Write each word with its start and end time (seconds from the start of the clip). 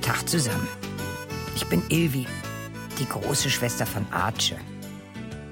Tag 0.00 0.28
zusammen. 0.28 0.68
Ich 1.54 1.66
bin 1.66 1.82
Ilvi, 1.88 2.26
die 2.98 3.08
große 3.08 3.50
Schwester 3.50 3.86
von 3.86 4.06
Arche. 4.12 4.56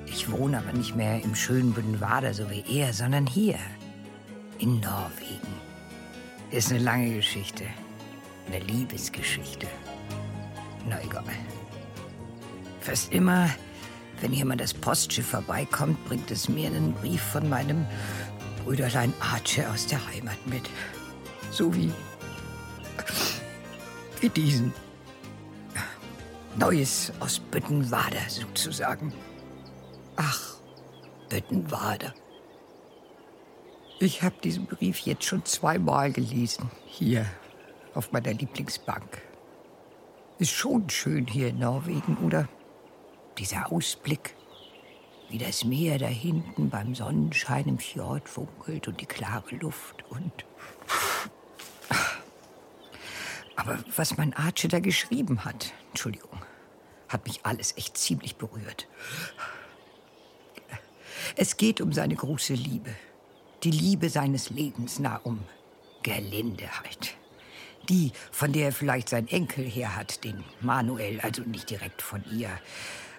Ich 0.06 0.30
wohne 0.30 0.58
aber 0.58 0.72
nicht 0.72 0.94
mehr 0.94 1.22
im 1.22 1.34
schönen 1.34 1.72
Büdenwader, 1.72 2.32
so 2.32 2.48
wie 2.50 2.64
er, 2.68 2.92
sondern 2.92 3.26
hier, 3.26 3.58
in 4.58 4.80
Norwegen. 4.80 5.54
Ist 6.50 6.70
eine 6.70 6.82
lange 6.82 7.16
Geschichte. 7.16 7.64
Eine 8.46 8.60
Liebesgeschichte. 8.60 9.66
Na 10.88 11.02
egal. 11.02 11.24
Fast 12.80 13.12
immer, 13.12 13.50
wenn 14.20 14.32
hier 14.32 14.44
mal 14.44 14.56
das 14.56 14.72
Postschiff 14.74 15.28
vorbeikommt, 15.28 16.02
bringt 16.06 16.30
es 16.30 16.48
mir 16.48 16.68
einen 16.68 16.94
Brief 16.94 17.20
von 17.20 17.48
meinem 17.48 17.86
Brüderlein 18.64 19.12
Arche 19.20 19.68
aus 19.70 19.86
der 19.86 20.04
Heimat 20.08 20.38
mit. 20.46 20.62
So 21.50 21.74
wie. 21.74 21.92
wie 24.20 24.28
diesen. 24.28 24.72
Neues 26.56 27.12
aus 27.20 27.38
Büttenwader 27.38 28.28
sozusagen. 28.28 29.12
Ach, 30.16 30.56
Büttenwader. 31.28 32.14
Ich 33.98 34.22
habe 34.22 34.36
diesen 34.42 34.66
Brief 34.66 34.98
jetzt 35.00 35.24
schon 35.24 35.44
zweimal 35.44 36.12
gelesen. 36.12 36.70
Hier, 36.86 37.26
auf 37.94 38.12
meiner 38.12 38.32
Lieblingsbank. 38.32 39.22
Ist 40.38 40.52
schon 40.52 40.88
schön 40.90 41.26
hier 41.26 41.48
in 41.48 41.58
Norwegen, 41.58 42.16
oder? 42.18 42.48
Dieser 43.38 43.72
Ausblick. 43.72 44.36
Wie 45.28 45.38
das 45.38 45.64
Meer 45.64 45.98
da 45.98 46.06
hinten 46.06 46.70
beim 46.70 46.94
Sonnenschein 46.94 47.66
im 47.66 47.78
Fjord 47.78 48.28
funkelt 48.28 48.88
und 48.88 49.00
die 49.00 49.06
klare 49.06 49.56
Luft 49.56 50.04
und. 50.10 50.44
Aber 53.56 53.78
was 53.96 54.16
mein 54.16 54.34
Arche 54.34 54.68
da 54.68 54.80
geschrieben 54.80 55.44
hat, 55.44 55.72
Entschuldigung, 55.90 56.42
hat 57.08 57.26
mich 57.26 57.40
alles 57.44 57.76
echt 57.76 57.96
ziemlich 57.96 58.36
berührt. 58.36 58.88
Es 61.36 61.56
geht 61.56 61.80
um 61.80 61.92
seine 61.92 62.14
große 62.14 62.54
Liebe. 62.54 62.94
Die 63.62 63.70
Liebe 63.70 64.10
seines 64.10 64.50
Lebens, 64.50 64.98
na 64.98 65.16
um 65.16 65.42
Gerlinde 66.02 66.68
halt. 66.80 67.16
Die, 67.88 68.12
von 68.30 68.52
der 68.52 68.66
er 68.66 68.72
vielleicht 68.72 69.08
sein 69.08 69.28
Enkel 69.28 69.64
her 69.64 69.96
hat, 69.96 70.24
den 70.24 70.44
Manuel, 70.60 71.20
also 71.20 71.42
nicht 71.42 71.70
direkt 71.70 72.02
von 72.02 72.24
ihr. 72.30 72.50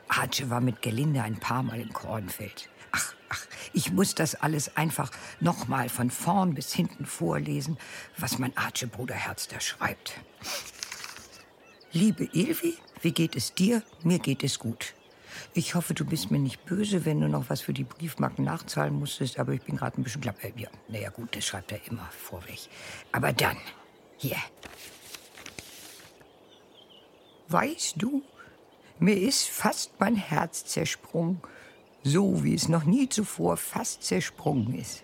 Arche 0.07 0.49
war 0.49 0.61
mit 0.61 0.81
Gerlinde 0.81 1.21
ein 1.23 1.39
paar 1.39 1.63
Mal 1.63 1.81
im 1.81 1.93
Kornfeld. 1.93 2.69
Ach, 2.91 3.13
ach, 3.29 3.45
ich 3.73 3.91
muss 3.91 4.15
das 4.15 4.35
alles 4.35 4.77
einfach 4.77 5.11
nochmal 5.39 5.89
von 5.89 6.09
vorn 6.09 6.53
bis 6.53 6.73
hinten 6.73 7.05
vorlesen, 7.05 7.77
was 8.17 8.39
mein 8.39 8.55
Arche 8.57 8.87
Bruderherz 8.87 9.47
da 9.47 9.59
schreibt. 9.59 10.13
Liebe 11.91 12.25
Ilvi, 12.33 12.77
wie 13.01 13.11
geht 13.11 13.35
es 13.35 13.53
dir? 13.53 13.81
Mir 14.03 14.19
geht 14.19 14.43
es 14.43 14.59
gut. 14.59 14.93
Ich 15.53 15.75
hoffe, 15.75 15.93
du 15.93 16.05
bist 16.05 16.31
mir 16.31 16.39
nicht 16.39 16.65
böse, 16.65 17.05
wenn 17.05 17.21
du 17.21 17.29
noch 17.29 17.49
was 17.49 17.61
für 17.61 17.73
die 17.73 17.83
Briefmarken 17.83 18.43
nachzahlen 18.43 18.93
musstest, 18.97 19.39
aber 19.39 19.53
ich 19.53 19.61
bin 19.61 19.77
gerade 19.77 19.99
ein 19.99 20.03
bisschen 20.03 20.21
klapp. 20.21 20.43
Äh, 20.43 20.51
ja, 20.57 20.69
naja, 20.87 21.09
gut, 21.09 21.35
das 21.35 21.45
schreibt 21.45 21.71
er 21.71 21.85
immer 21.87 22.09
vorweg. 22.11 22.59
Aber 23.11 23.31
dann, 23.33 23.57
hier. 24.17 24.37
Weißt 27.47 27.95
du, 27.97 28.23
mir 28.99 29.17
ist 29.17 29.49
fast 29.49 29.99
mein 29.99 30.15
Herz 30.15 30.65
zersprungen, 30.65 31.41
so 32.03 32.43
wie 32.43 32.53
es 32.53 32.69
noch 32.69 32.83
nie 32.85 33.09
zuvor 33.09 33.57
fast 33.57 34.03
zersprungen 34.03 34.75
ist. 34.75 35.03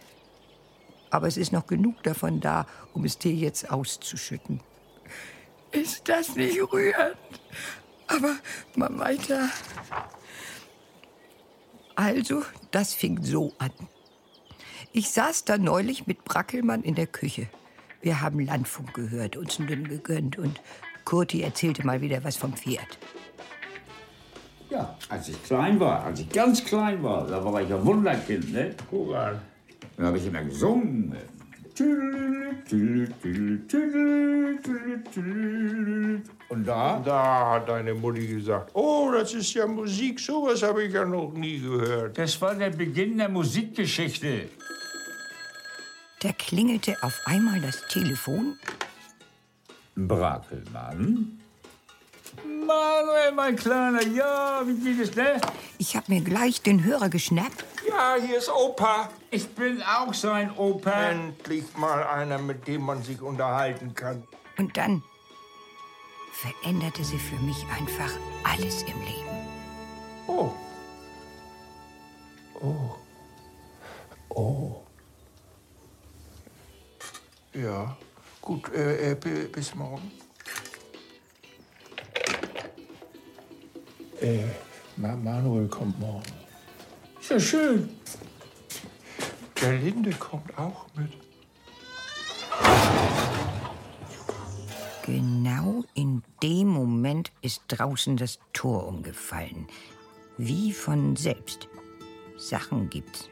Aber 1.09 1.27
es 1.27 1.37
ist 1.37 1.51
noch 1.51 1.67
genug 1.67 2.01
davon 2.03 2.39
da, 2.39 2.67
um 2.93 3.03
es 3.03 3.17
dir 3.17 3.33
jetzt 3.33 3.69
auszuschütten. 3.69 4.61
Ist 5.71 6.07
das 6.07 6.35
nicht 6.35 6.61
rührend? 6.71 7.17
Aber 8.07 8.35
mal 8.75 8.97
weiter. 8.97 9.49
Also, 11.95 12.43
das 12.71 12.93
fing 12.93 13.23
so 13.23 13.53
an. 13.57 13.71
Ich 14.93 15.11
saß 15.11 15.45
da 15.45 15.57
neulich 15.57 16.07
mit 16.07 16.25
Brackelmann 16.25 16.83
in 16.83 16.95
der 16.95 17.07
Küche. 17.07 17.47
Wir 18.01 18.21
haben 18.21 18.39
Landfunk 18.39 18.93
gehört, 18.93 19.37
uns 19.37 19.59
nun 19.59 19.87
gegönnt 19.87 20.37
und 20.37 20.59
Kurti 21.05 21.41
erzählte 21.41 21.85
mal 21.85 22.01
wieder 22.01 22.23
was 22.23 22.35
vom 22.35 22.53
Pferd. 22.53 22.97
Ja, 24.71 24.95
als 25.09 25.27
ich 25.27 25.43
klein 25.43 25.77
war, 25.81 26.05
als 26.05 26.21
ich 26.21 26.29
ganz 26.29 26.63
klein 26.63 27.03
war, 27.03 27.27
da 27.27 27.43
war 27.43 27.61
ich 27.61 27.73
ein 27.73 27.85
Wunderkind, 27.85 28.53
ne? 28.53 28.73
Guck 28.89 29.13
an. 29.13 29.41
Da 29.97 30.05
habe 30.05 30.17
ich 30.17 30.25
immer 30.25 30.43
gesungen. 30.43 31.13
Und 36.47 36.65
da? 36.65 37.01
Da 37.03 37.49
hat 37.51 37.67
deine 37.67 37.93
Mutti 37.93 38.25
gesagt, 38.27 38.71
oh, 38.73 39.11
das 39.11 39.33
ist 39.33 39.53
ja 39.53 39.67
Musik, 39.67 40.21
sowas 40.21 40.63
habe 40.63 40.83
ich 40.83 40.93
ja 40.93 41.03
noch 41.03 41.33
nie 41.33 41.59
gehört. 41.59 42.17
Das 42.17 42.39
war 42.41 42.55
der 42.55 42.69
Beginn 42.69 43.17
der 43.17 43.27
Musikgeschichte. 43.27 44.47
Da 46.21 46.31
klingelte 46.31 46.95
auf 47.01 47.19
einmal 47.25 47.59
das 47.59 47.85
Telefon. 47.89 48.57
Brakelmann? 49.97 51.40
Manuel, 52.45 53.31
mein 53.35 53.55
Kleiner, 53.55 54.01
ja, 54.07 54.61
wie 54.65 54.75
geht 54.95 54.99
es, 55.09 55.15
ne? 55.15 55.39
Ich 55.77 55.95
hab 55.95 56.07
mir 56.09 56.21
gleich 56.21 56.61
den 56.61 56.83
Hörer 56.83 57.09
geschnappt. 57.09 57.65
Ja, 57.87 58.15
hier 58.19 58.37
ist 58.37 58.49
Opa. 58.49 59.09
Ich 59.31 59.47
bin 59.49 59.81
auch 59.83 60.13
sein 60.13 60.55
Opa. 60.57 60.91
Endlich 61.09 61.65
mal 61.77 62.03
einer, 62.03 62.37
mit 62.37 62.67
dem 62.67 62.83
man 62.83 63.03
sich 63.03 63.21
unterhalten 63.21 63.93
kann. 63.95 64.23
Und 64.57 64.77
dann 64.77 65.03
veränderte 66.33 67.03
sie 67.03 67.17
für 67.19 67.35
mich 67.37 67.65
einfach 67.77 68.11
alles 68.43 68.83
im 68.83 68.99
Leben. 69.01 69.47
Oh. 70.27 70.51
Oh. 72.61 72.95
Oh. 74.29 74.75
Ja, 77.53 77.97
gut, 78.41 78.71
äh, 78.73 79.11
äh, 79.11 79.15
bi- 79.15 79.47
bis 79.51 79.75
morgen. 79.75 80.11
Äh, 84.21 84.43
Ma 84.97 85.15
Manuel 85.15 85.67
kommt 85.67 85.99
morgen. 85.99 86.31
Ist 87.19 87.31
ja 87.31 87.39
schön. 87.39 87.89
Der 89.59 89.79
Linde 89.79 90.11
kommt 90.11 90.55
auch 90.57 90.85
mit. 90.95 91.11
Genau 95.03 95.83
in 95.95 96.21
dem 96.43 96.67
Moment 96.67 97.31
ist 97.41 97.63
draußen 97.67 98.15
das 98.15 98.37
Tor 98.53 98.87
umgefallen. 98.87 99.65
Wie 100.37 100.71
von 100.71 101.15
selbst. 101.15 101.67
Sachen 102.37 102.89
gibt's. 102.91 103.29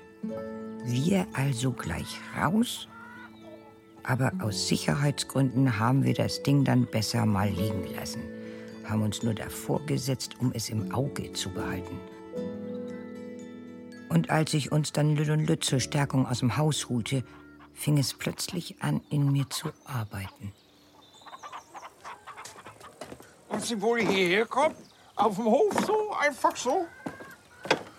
Wir 0.85 1.27
also 1.33 1.71
gleich 1.71 2.19
raus. 2.35 2.87
Aber 4.03 4.31
aus 4.41 4.67
Sicherheitsgründen 4.67 5.77
haben 5.77 6.03
wir 6.03 6.15
das 6.15 6.41
Ding 6.41 6.63
dann 6.63 6.87
besser 6.87 7.27
mal 7.27 7.49
liegen 7.49 7.93
lassen. 7.95 8.38
Haben 8.89 9.03
uns 9.03 9.21
nur 9.21 9.35
davor 9.35 9.85
gesetzt, 9.85 10.37
um 10.39 10.51
es 10.51 10.69
im 10.69 10.91
Auge 10.91 11.31
zu 11.33 11.51
behalten. 11.51 11.99
Und 14.09 14.31
als 14.31 14.55
ich 14.55 14.71
uns 14.71 14.91
dann 14.91 15.15
Lütt 15.15 15.63
zur 15.63 15.79
Stärkung 15.79 16.25
aus 16.25 16.39
dem 16.39 16.57
Haus 16.57 16.89
holte, 16.89 17.23
fing 17.73 17.99
es 17.99 18.15
plötzlich 18.15 18.81
an, 18.81 19.01
in 19.11 19.31
mir 19.31 19.47
zu 19.49 19.69
arbeiten. 19.85 20.51
Und 23.49 23.63
sie 23.63 23.79
wohl 23.79 24.01
hierher 24.01 24.47
kommt? 24.47 24.75
Auf 25.15 25.35
dem 25.35 25.45
Hof 25.45 25.73
so? 25.85 26.13
Einfach 26.19 26.55
so? 26.55 26.87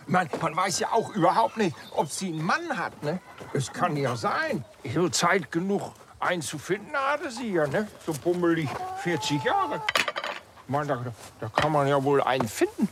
Man, 0.09 0.29
man 0.41 0.57
weiß 0.57 0.81
ja 0.81 0.89
auch 0.91 1.15
überhaupt 1.15 1.57
nicht, 1.57 1.77
ob 1.95 2.11
sie 2.11 2.29
einen 2.29 2.45
Mann 2.45 2.77
hat, 2.77 3.01
ne? 3.05 3.21
Es 3.53 3.73
kann 3.73 3.97
ja 3.97 4.17
sein. 4.17 4.65
So 4.93 5.09
Zeit 5.09 5.53
genug, 5.53 5.93
einen 6.19 6.43
zu 6.43 6.59
finden, 6.59 6.97
hatte 6.97 7.31
sie 7.31 7.53
ja, 7.53 7.69
ne? 7.69 7.87
So 8.05 8.13
bummelig 8.13 8.69
40 9.03 9.45
Jahre. 9.45 9.83
Man, 10.71 10.87
da, 10.87 11.05
da 11.41 11.49
kann 11.49 11.73
man 11.73 11.87
ja 11.89 12.03
wohl 12.03 12.23
einen 12.23 12.49
finden. 12.49 12.89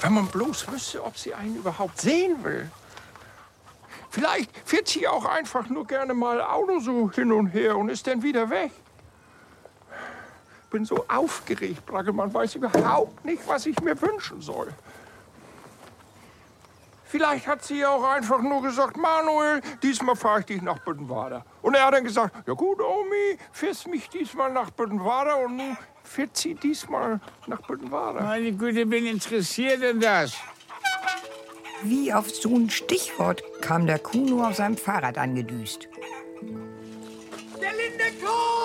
Wenn 0.00 0.14
man 0.14 0.26
bloß 0.28 0.70
wüsste, 0.70 1.04
ob 1.04 1.18
sie 1.18 1.34
einen 1.34 1.56
überhaupt 1.56 2.00
sehen 2.00 2.42
will. 2.44 2.70
Vielleicht 4.10 4.50
fährt 4.64 4.88
sie 4.88 5.06
auch 5.06 5.24
einfach 5.24 5.68
nur 5.68 5.86
gerne 5.86 6.14
mal 6.14 6.40
Auto 6.40 6.80
so 6.80 7.10
hin 7.10 7.32
und 7.32 7.48
her 7.48 7.76
und 7.76 7.88
ist 7.88 8.06
dann 8.06 8.22
wieder 8.22 8.48
weg 8.50 8.72
bin 10.70 10.84
so 10.84 11.04
aufgeregt, 11.08 11.84
Brackelmann 11.84 12.32
weiß 12.32 12.54
überhaupt 12.54 13.24
nicht, 13.24 13.46
was 13.46 13.66
ich 13.66 13.78
mir 13.80 14.00
wünschen 14.00 14.40
soll. 14.40 14.72
Vielleicht 17.10 17.48
hat 17.48 17.64
sie 17.64 17.84
auch 17.84 18.04
einfach 18.04 18.40
nur 18.40 18.62
gesagt, 18.62 18.96
Manuel, 18.96 19.60
diesmal 19.82 20.14
fahre 20.14 20.40
ich 20.40 20.46
dich 20.46 20.62
nach 20.62 20.78
Büttenwader. 20.78 21.44
Und 21.60 21.74
er 21.74 21.86
hat 21.86 21.94
dann 21.94 22.04
gesagt, 22.04 22.36
ja 22.46 22.54
gut, 22.54 22.80
Omi, 22.80 23.36
fährst 23.50 23.88
mich 23.88 24.08
diesmal 24.08 24.52
nach 24.52 24.70
Büttenwader 24.70 25.38
und 25.38 25.56
nun 25.56 25.76
fährt 26.04 26.36
sie 26.36 26.54
diesmal 26.54 27.18
nach 27.48 27.62
Büttenwader. 27.62 28.22
Meine 28.22 28.52
Güte, 28.52 28.88
wen 28.88 29.06
interessiert 29.06 29.82
denn 29.82 29.98
das? 29.98 30.36
Wie 31.82 32.12
auf 32.12 32.30
so 32.30 32.54
ein 32.54 32.70
Stichwort 32.70 33.42
kam 33.60 33.88
der 33.88 33.98
Kuno 33.98 34.46
auf 34.46 34.54
seinem 34.54 34.76
Fahrrad 34.76 35.18
angedüst. 35.18 35.88
Der 37.60 37.72
Linde 37.72 38.24
kommt! 38.24 38.59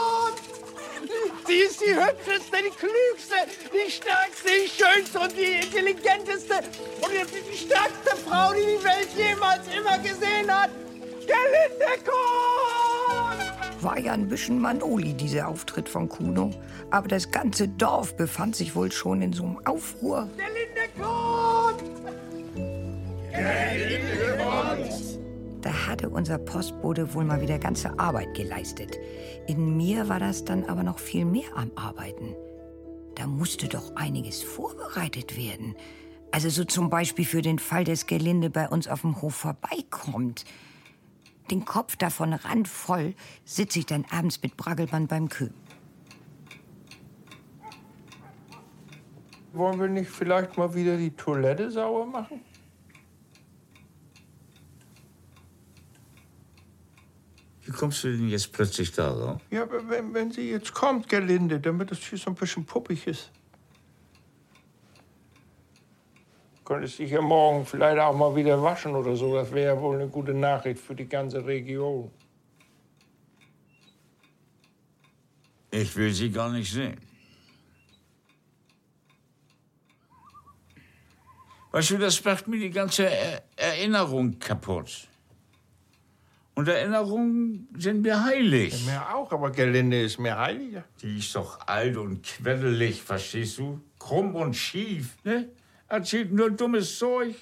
Sie 1.47 1.53
ist 1.53 1.79
die 1.79 1.93
hübscheste, 1.93 2.57
die 2.57 2.71
klügste, 2.71 3.35
die 3.71 3.91
stärkste, 3.91 4.49
die 4.49 4.69
schönste 4.69 5.19
und 5.19 5.31
die 5.37 5.63
intelligenteste 5.63 6.55
und 7.01 7.11
die, 7.11 7.57
stärkste 7.57 8.15
Frau, 8.25 8.51
die 8.53 8.65
die 8.65 8.83
Welt 8.83 9.09
jemals 9.15 9.67
immer 9.67 9.97
gesehen 9.99 10.49
hat. 10.49 10.71
Der 11.27 11.35
Linde 11.35 12.03
kommt! 12.03 13.83
War 13.83 13.99
ja 13.99 14.13
ein 14.13 14.27
bisschen 14.27 14.59
Manoli, 14.59 15.13
dieser 15.13 15.47
Auftritt 15.47 15.87
von 15.87 16.09
Kuno. 16.09 16.49
Aber 16.89 17.07
das 17.07 17.29
ganze 17.29 17.67
Dorf 17.67 18.15
befand 18.17 18.55
sich 18.55 18.75
wohl 18.75 18.91
schon 18.91 19.21
in 19.21 19.33
so 19.33 19.43
einem 19.43 19.59
Aufruhr. 19.65 20.27
Der 20.37 20.47
Linde 20.47 20.89
kommt! 20.97 21.83
Hatte 25.95 26.09
unser 26.09 26.37
Postbote 26.39 27.13
wohl 27.13 27.23
mal 27.23 27.39
wieder 27.39 27.57
ganze 27.57 27.97
Arbeit 27.97 28.33
geleistet. 28.33 28.99
In 29.47 29.77
mir 29.77 30.09
war 30.09 30.19
das 30.19 30.43
dann 30.43 30.65
aber 30.65 30.83
noch 30.83 30.99
viel 30.99 31.23
mehr 31.23 31.55
am 31.55 31.71
Arbeiten. 31.77 32.35
Da 33.15 33.27
musste 33.27 33.69
doch 33.69 33.95
einiges 33.95 34.43
vorbereitet 34.43 35.37
werden. 35.37 35.73
Also 36.33 36.49
so 36.49 36.65
zum 36.65 36.89
Beispiel 36.89 37.23
für 37.23 37.41
den 37.41 37.59
Fall, 37.59 37.85
dass 37.85 38.07
Gelinde 38.07 38.49
bei 38.49 38.67
uns 38.67 38.89
auf 38.89 39.03
dem 39.03 39.21
Hof 39.21 39.35
vorbeikommt. 39.35 40.43
Den 41.49 41.63
Kopf 41.63 41.95
davon 41.95 42.33
randvoll 42.33 43.13
sitze 43.45 43.79
ich 43.79 43.85
dann 43.85 44.03
abends 44.11 44.41
mit 44.43 44.57
Braggelmann 44.57 45.07
beim 45.07 45.29
Köh. 45.29 45.51
Wollen 49.53 49.79
wir 49.79 49.87
nicht 49.87 50.09
vielleicht 50.09 50.57
mal 50.57 50.75
wieder 50.75 50.97
die 50.97 51.11
Toilette 51.11 51.71
sauber 51.71 52.05
machen? 52.05 52.41
Wie 57.65 57.71
kommst 57.71 58.03
du 58.03 58.11
denn 58.11 58.29
jetzt 58.29 58.53
plötzlich 58.53 58.91
darauf? 58.91 59.41
Ja, 59.49 59.63
aber 59.63 59.89
wenn, 59.89 60.13
wenn 60.13 60.31
sie 60.31 60.51
jetzt 60.51 60.71
kommt, 60.71 61.09
Gerlinde, 61.09 61.59
damit 61.59 61.91
es 61.91 61.97
hier 61.99 62.17
so 62.17 62.29
ein 62.29 62.35
bisschen 62.35 62.63
puppig 62.63 63.07
ist. 63.07 63.31
Könntest 66.63 66.99
dich 66.99 67.11
ja 67.11 67.21
morgen 67.21 67.65
vielleicht 67.65 67.99
auch 67.99 68.15
mal 68.15 68.35
wieder 68.35 68.61
waschen 68.61 68.95
oder 68.95 69.15
so. 69.15 69.33
Das 69.33 69.51
wäre 69.51 69.75
ja 69.75 69.81
wohl 69.81 69.95
eine 69.95 70.07
gute 70.07 70.33
Nachricht 70.33 70.79
für 70.79 70.93
die 70.93 71.07
ganze 71.07 71.43
Region. 71.43 72.11
Ich 75.71 75.95
will 75.95 76.13
sie 76.13 76.29
gar 76.29 76.51
nicht 76.51 76.71
sehen. 76.71 77.01
Weißt 81.71 81.89
du, 81.89 81.97
das 81.97 82.23
macht 82.23 82.47
mir 82.47 82.59
die 82.59 82.69
ganze 82.69 83.09
er 83.09 83.43
Erinnerung 83.57 84.39
kaputt. 84.39 85.07
Und 86.55 86.69
Erinnerungen 86.69 87.67
sind 87.77 88.01
mir 88.01 88.23
heilig. 88.23 88.85
Mir 88.85 89.13
auch, 89.13 89.29
aber 89.33 89.51
Gerlinde 89.51 90.01
ist 90.01 90.17
mir 90.19 90.37
heiliger. 90.37 90.85
Die 91.01 91.17
ist 91.17 91.35
doch 91.35 91.59
alt 91.67 91.97
und 91.97 92.23
queddelig, 92.23 93.03
verstehst 93.03 93.57
du? 93.57 93.81
Krumm 93.99 94.35
und 94.35 94.55
schief, 94.55 95.17
ne? 95.25 95.49
Erzählt 95.89 96.31
nur 96.31 96.49
dummes 96.49 96.97
Zeug 96.97 97.35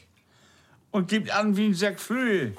und 0.92 1.08
gibt 1.08 1.32
an 1.32 1.56
wie 1.56 1.68
ein 1.68 1.74
Sack 1.76 2.00
Flöhe. 2.00 2.54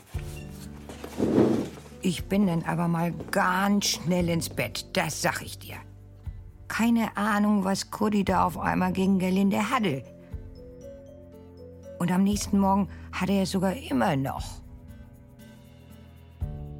Ich 2.02 2.24
bin 2.24 2.46
dann 2.46 2.62
aber 2.62 2.86
mal 2.86 3.12
ganz 3.32 3.86
schnell 3.86 4.28
ins 4.28 4.48
Bett, 4.48 4.86
das 4.92 5.22
sag 5.22 5.42
ich 5.42 5.58
dir. 5.58 5.76
Keine 6.68 7.16
Ahnung, 7.16 7.64
was 7.64 7.90
Kuddy 7.90 8.24
da 8.24 8.44
auf 8.44 8.58
einmal 8.58 8.92
gegen 8.92 9.18
Gerlinde 9.18 9.70
hatte. 9.70 10.04
Und 11.98 12.12
am 12.12 12.22
nächsten 12.22 12.58
Morgen 12.58 12.88
hatte 13.12 13.32
er 13.32 13.42
es 13.42 13.50
sogar 13.50 13.74
immer 13.74 14.16
noch. 14.16 14.63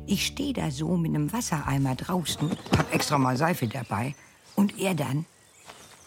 Ich 0.06 0.26
stehe 0.26 0.52
da 0.52 0.70
so 0.70 0.96
mit 0.96 1.14
einem 1.14 1.32
Wassereimer 1.32 1.94
draußen, 1.94 2.50
hab 2.76 2.94
extra 2.94 3.18
mal 3.18 3.36
Seife 3.36 3.66
dabei. 3.66 4.14
Und 4.54 4.78
er 4.78 4.94
dann, 4.94 5.24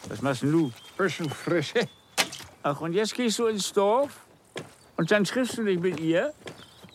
Was 0.07 0.21
machst 0.21 0.44
denn 0.44 0.51
du? 0.51 0.71
Bisschen 0.97 1.29
Frische. 1.29 1.88
Ach, 2.63 2.79
und 2.81 2.94
jetzt 2.94 3.15
gehst 3.15 3.39
du 3.39 3.47
ins 3.47 3.73
Dorf 3.73 4.21
und 4.97 5.09
dann 5.11 5.23
triffst 5.23 5.57
du 5.57 5.63
dich 5.63 5.79
mit 5.79 5.99
ihr 5.99 6.33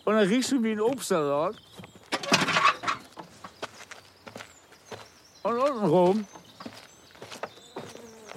und 0.04 0.14
dann 0.14 0.26
riechst 0.28 0.52
du 0.52 0.62
wie 0.62 0.72
ein 0.72 0.81
Obstsalat. 0.81 1.56
Und 5.43 5.58
untenrum. 5.58 6.26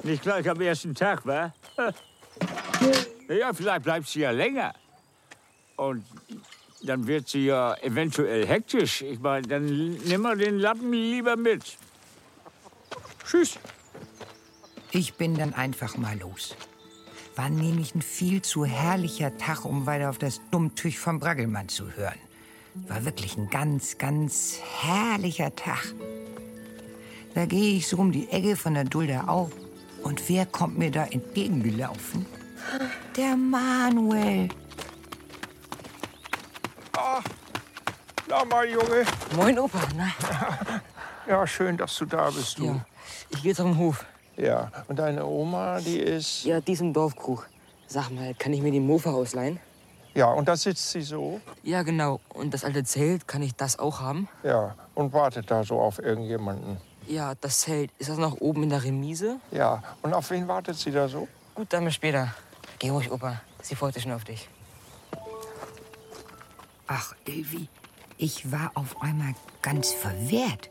Nicht 0.03 0.23
gleich 0.23 0.49
am 0.49 0.59
ersten 0.59 0.95
Tag, 0.95 1.25
wa? 1.25 1.53
Ja, 3.27 3.53
vielleicht 3.53 3.83
bleibt 3.83 4.07
sie 4.07 4.19
ja 4.19 4.29
länger. 4.29 4.73
Und 5.77 6.05
dann 6.85 7.07
wird 7.07 7.27
sie 7.27 7.45
ja 7.45 7.75
eventuell 7.81 8.45
hektisch. 8.45 9.01
Ich 9.01 9.19
meine, 9.19 9.47
dann 9.47 9.65
nimm 9.65 10.21
mal 10.21 10.37
den 10.37 10.57
Lappen 10.59 10.91
lieber 10.93 11.35
mit. 11.35 11.77
Tschüss. 13.25 13.57
ich 14.91 15.15
bin 15.15 15.35
dann 15.35 15.53
einfach 15.53 15.97
mal 15.97 16.17
los. 16.19 16.55
War 17.35 17.49
nämlich 17.49 17.95
ein 17.95 18.01
viel 18.01 18.41
zu 18.41 18.63
herrlicher 18.63 19.37
Tag, 19.37 19.65
um 19.65 19.85
weiter 19.85 20.09
auf 20.09 20.17
das 20.17 20.39
Dummtüch 20.51 20.99
vom 20.99 21.19
Braggelmann 21.19 21.67
zu 21.67 21.91
hören. 21.91 22.19
War 22.87 23.03
wirklich 23.03 23.35
ein 23.37 23.49
ganz, 23.49 23.97
ganz 23.97 24.59
herrlicher 24.81 25.55
Tag. 25.55 25.93
Da 27.33 27.45
gehe 27.45 27.77
ich 27.77 27.87
so 27.87 27.97
um 27.97 28.11
die 28.11 28.29
Ecke 28.29 28.55
von 28.55 28.75
der 28.75 28.85
Dulda 28.85 29.25
auf. 29.27 29.51
Und 30.03 30.29
wer 30.29 30.45
kommt 30.45 30.77
mir 30.77 30.91
da 30.91 31.05
entgegengelaufen? 31.05 32.25
Der 33.17 33.35
Manuel. 33.35 34.49
Na 38.37 38.43
mal, 38.43 38.67
Junge. 38.69 39.05
Moin, 39.37 39.57
Opa. 39.57 39.79
Na, 39.95 40.11
Ja, 41.27 41.47
schön, 41.47 41.77
dass 41.77 41.95
du 41.95 42.05
da 42.05 42.29
bist, 42.29 42.59
du. 42.59 42.65
ja. 42.65 42.85
Ich 43.29 43.41
gehe 43.41 43.51
jetzt 43.51 43.61
auf 43.61 43.67
den 43.67 43.77
Hof. 43.77 44.05
Ja. 44.35 44.69
Und 44.89 44.99
deine 44.99 45.25
Oma, 45.25 45.79
die 45.79 45.99
ist. 45.99 46.43
Ja, 46.43 46.59
die 46.59 46.73
ist 46.73 46.81
im 46.81 46.91
Dorfkrug. 46.91 47.47
Sag 47.87 48.09
mal, 48.09 48.33
kann 48.33 48.51
ich 48.51 48.61
mir 48.61 48.71
die 48.71 48.81
Mofa 48.81 49.11
ausleihen? 49.11 49.57
Ja, 50.15 50.27
und 50.27 50.49
da 50.49 50.57
sitzt 50.57 50.91
sie 50.91 51.01
so. 51.01 51.39
Ja, 51.63 51.83
genau. 51.83 52.19
Und 52.33 52.53
das 52.53 52.65
alte 52.65 52.83
Zelt, 52.83 53.25
kann 53.25 53.41
ich 53.41 53.55
das 53.55 53.79
auch 53.79 54.01
haben? 54.01 54.27
Ja. 54.43 54.75
Und 54.95 55.13
wartet 55.13 55.49
da 55.49 55.63
so 55.63 55.79
auf 55.79 55.99
irgendjemanden. 55.99 56.77
Ja, 57.07 57.35
das 57.39 57.61
Zelt, 57.61 57.89
ist 57.99 58.09
das 58.09 58.17
noch 58.17 58.41
oben 58.41 58.63
in 58.63 58.69
der 58.69 58.83
Remise? 58.83 59.37
Ja. 59.51 59.81
Und 60.01 60.13
auf 60.13 60.29
wen 60.31 60.45
wartet 60.49 60.75
sie 60.77 60.91
da 60.91 61.07
so? 61.07 61.29
Gut, 61.53 61.67
dann 61.71 61.85
bis 61.85 61.93
später. 61.95 62.35
Geh 62.79 62.89
ruhig, 62.89 63.09
Opa. 63.09 63.39
Sie 63.61 63.75
freut 63.75 63.93
sich 63.93 64.03
schon 64.03 64.11
auf 64.11 64.25
dich. 64.25 64.49
Ach, 66.87 67.15
Ilvi, 67.25 67.67
ich 68.17 68.51
war 68.51 68.71
auf 68.75 69.01
einmal 69.01 69.35
ganz 69.61 69.91
verwehrt. 69.91 70.69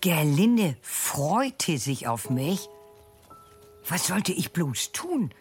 Gerlinde 0.00 0.76
freute 0.82 1.78
sich 1.78 2.06
auf 2.06 2.30
mich. 2.30 2.68
Was 3.88 4.06
sollte 4.06 4.32
ich 4.32 4.52
bloß 4.52 4.92
tun? 4.92 5.32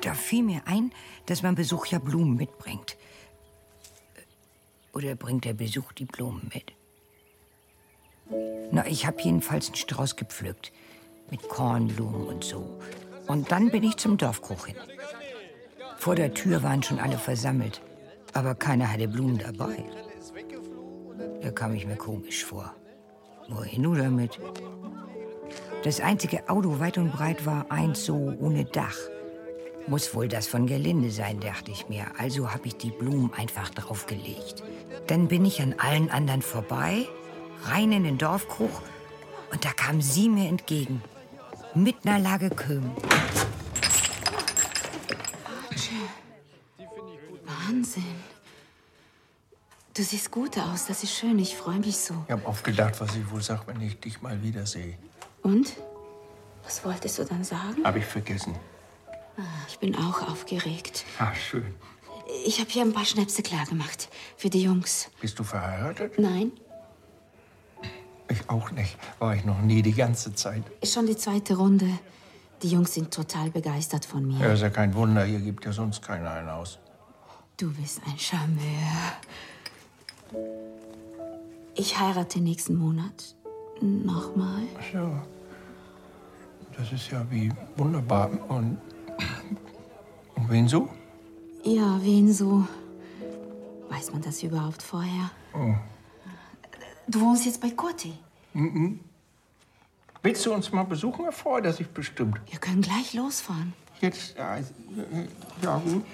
Da 0.00 0.14
fiel 0.14 0.42
mir 0.42 0.62
ein, 0.66 0.92
dass 1.26 1.42
man 1.42 1.54
Besuch 1.54 1.86
ja 1.86 1.98
Blumen 1.98 2.36
mitbringt. 2.36 2.96
Oder 4.92 5.14
bringt 5.14 5.44
der 5.44 5.54
Besuch 5.54 5.92
die 5.92 6.04
Blumen 6.04 6.50
mit? 6.52 6.72
Na, 8.70 8.86
ich 8.86 9.06
habe 9.06 9.20
jedenfalls 9.20 9.66
einen 9.66 9.76
Strauß 9.76 10.16
gepflückt. 10.16 10.72
Mit 11.30 11.48
Kornblumen 11.48 12.26
und 12.26 12.44
so. 12.44 12.80
Und 13.26 13.52
dann 13.52 13.70
bin 13.70 13.82
ich 13.82 13.96
zum 13.96 14.16
Dorfkrug 14.16 14.66
hin. 14.66 14.76
Vor 15.98 16.14
der 16.14 16.34
Tür 16.34 16.62
waren 16.62 16.82
schon 16.82 16.98
alle 16.98 17.18
versammelt. 17.18 17.80
Aber 18.32 18.54
keiner 18.54 18.90
hatte 18.92 19.08
Blumen 19.08 19.38
dabei. 19.38 19.84
Da 21.42 21.50
kam 21.50 21.74
ich 21.74 21.86
mir 21.86 21.96
komisch 21.96 22.44
vor. 22.44 22.74
Wohin 23.48 23.82
nur 23.82 23.96
damit? 23.96 24.38
Das 25.84 26.00
einzige 26.00 26.48
Auto 26.48 26.78
weit 26.78 26.96
und 26.98 27.12
breit 27.12 27.44
war 27.44 27.66
eins 27.70 28.06
so 28.06 28.32
ohne 28.38 28.64
Dach. 28.64 28.96
Muss 29.88 30.14
wohl 30.14 30.28
das 30.28 30.46
von 30.46 30.66
Gerlinde 30.66 31.10
sein, 31.10 31.40
dachte 31.40 31.72
ich 31.72 31.88
mir. 31.88 32.06
Also 32.16 32.52
habe 32.52 32.68
ich 32.68 32.76
die 32.76 32.92
Blumen 32.92 33.32
einfach 33.34 33.68
draufgelegt. 33.70 34.62
Dann 35.08 35.26
bin 35.26 35.44
ich 35.44 35.60
an 35.60 35.74
allen 35.78 36.08
anderen 36.10 36.42
vorbei, 36.42 37.06
rein 37.64 37.90
in 37.90 38.04
den 38.04 38.18
Dorfkrug 38.18 38.70
und 39.50 39.64
da 39.64 39.70
kam 39.72 40.00
sie 40.00 40.28
mir 40.28 40.48
entgegen. 40.48 41.02
Mit 41.74 41.96
einer 42.04 42.20
Lage 42.20 42.50
Köhm. 42.50 42.92
Siehst 50.12 50.30
gut 50.30 50.58
aus, 50.58 50.86
das 50.86 51.02
ist 51.02 51.14
schön, 51.14 51.38
ich 51.38 51.56
freue 51.56 51.78
mich 51.78 51.96
so. 51.96 52.14
Ich 52.26 52.32
habe 52.32 52.46
oft 52.46 52.62
gedacht, 52.64 53.00
was 53.00 53.16
ich 53.16 53.30
wohl 53.30 53.40
sag, 53.40 53.66
wenn 53.66 53.80
ich 53.80 53.98
dich 53.98 54.20
mal 54.20 54.42
wiedersehe. 54.42 54.98
Und? 55.42 55.72
Was 56.64 56.84
wolltest 56.84 57.18
du 57.18 57.24
dann 57.24 57.42
sagen? 57.42 57.82
Hab 57.82 57.96
ich 57.96 58.04
vergessen. 58.04 58.54
Ich 59.68 59.78
bin 59.78 59.96
auch 59.96 60.28
aufgeregt. 60.28 61.06
Ah, 61.18 61.34
schön. 61.34 61.74
Ich 62.44 62.60
habe 62.60 62.68
hier 62.68 62.82
ein 62.82 62.92
paar 62.92 63.06
Schnäpse 63.06 63.42
klar 63.42 63.64
gemacht. 63.64 64.10
Für 64.36 64.50
die 64.50 64.62
Jungs. 64.62 65.08
Bist 65.22 65.38
du 65.38 65.44
verheiratet? 65.44 66.18
Nein, 66.18 66.52
Ich 68.28 68.48
auch 68.50 68.70
nicht. 68.70 68.96
War 69.18 69.34
ich 69.34 69.46
noch 69.46 69.60
nie 69.62 69.80
die 69.80 69.94
ganze 69.94 70.34
Zeit. 70.34 70.62
ist 70.82 70.92
schon 70.92 71.06
die 71.06 71.16
zweite 71.16 71.56
Runde. 71.56 71.88
Die 72.62 72.68
Jungs 72.68 72.92
sind 72.92 73.12
total 73.12 73.50
begeistert 73.50 74.04
von 74.04 74.26
mir. 74.26 74.38
Ja, 74.40 74.52
ist 74.52 74.60
ja 74.60 74.70
kein 74.70 74.94
Wunder, 74.94 75.24
hier 75.24 75.40
gibt 75.40 75.64
ja 75.64 75.72
sonst 75.72 76.02
keiner 76.02 76.30
ein 76.32 76.48
aus. 76.50 76.78
Du 77.56 77.72
bist 77.72 78.00
ein 78.06 78.18
Charmeur. 78.18 79.16
Ich 81.74 81.98
heirate 81.98 82.40
nächsten 82.40 82.76
Monat. 82.76 83.34
Nochmal. 83.80 84.62
Ach 84.78 84.92
so. 84.92 85.12
Das 86.76 86.92
ist 86.92 87.10
ja 87.10 87.24
wie 87.30 87.50
wunderbar. 87.76 88.30
Und, 88.48 88.78
und 90.36 90.50
wen 90.50 90.68
so? 90.68 90.88
Ja, 91.64 91.98
wen 92.02 92.32
so? 92.32 92.66
Weiß 93.88 94.12
man 94.12 94.22
das 94.22 94.42
überhaupt 94.42 94.82
vorher? 94.82 95.30
Oh. 95.54 95.74
Du 97.06 97.20
wohnst 97.20 97.44
jetzt 97.44 97.60
bei 97.60 97.70
Kurti. 97.70 98.14
Mhm. 98.54 99.00
Willst 100.22 100.46
du 100.46 100.54
uns 100.54 100.70
mal 100.72 100.84
besuchen? 100.84 101.24
Er 101.24 101.32
freut 101.32 101.64
er 101.64 101.72
sich 101.72 101.88
bestimmt. 101.88 102.40
Wir 102.48 102.58
können 102.58 102.80
gleich 102.80 103.12
losfahren. 103.12 103.72
Jetzt, 104.00 104.36
ja, 104.36 104.56
äh, 104.56 104.62
ja 105.62 105.78
gut. 105.78 106.04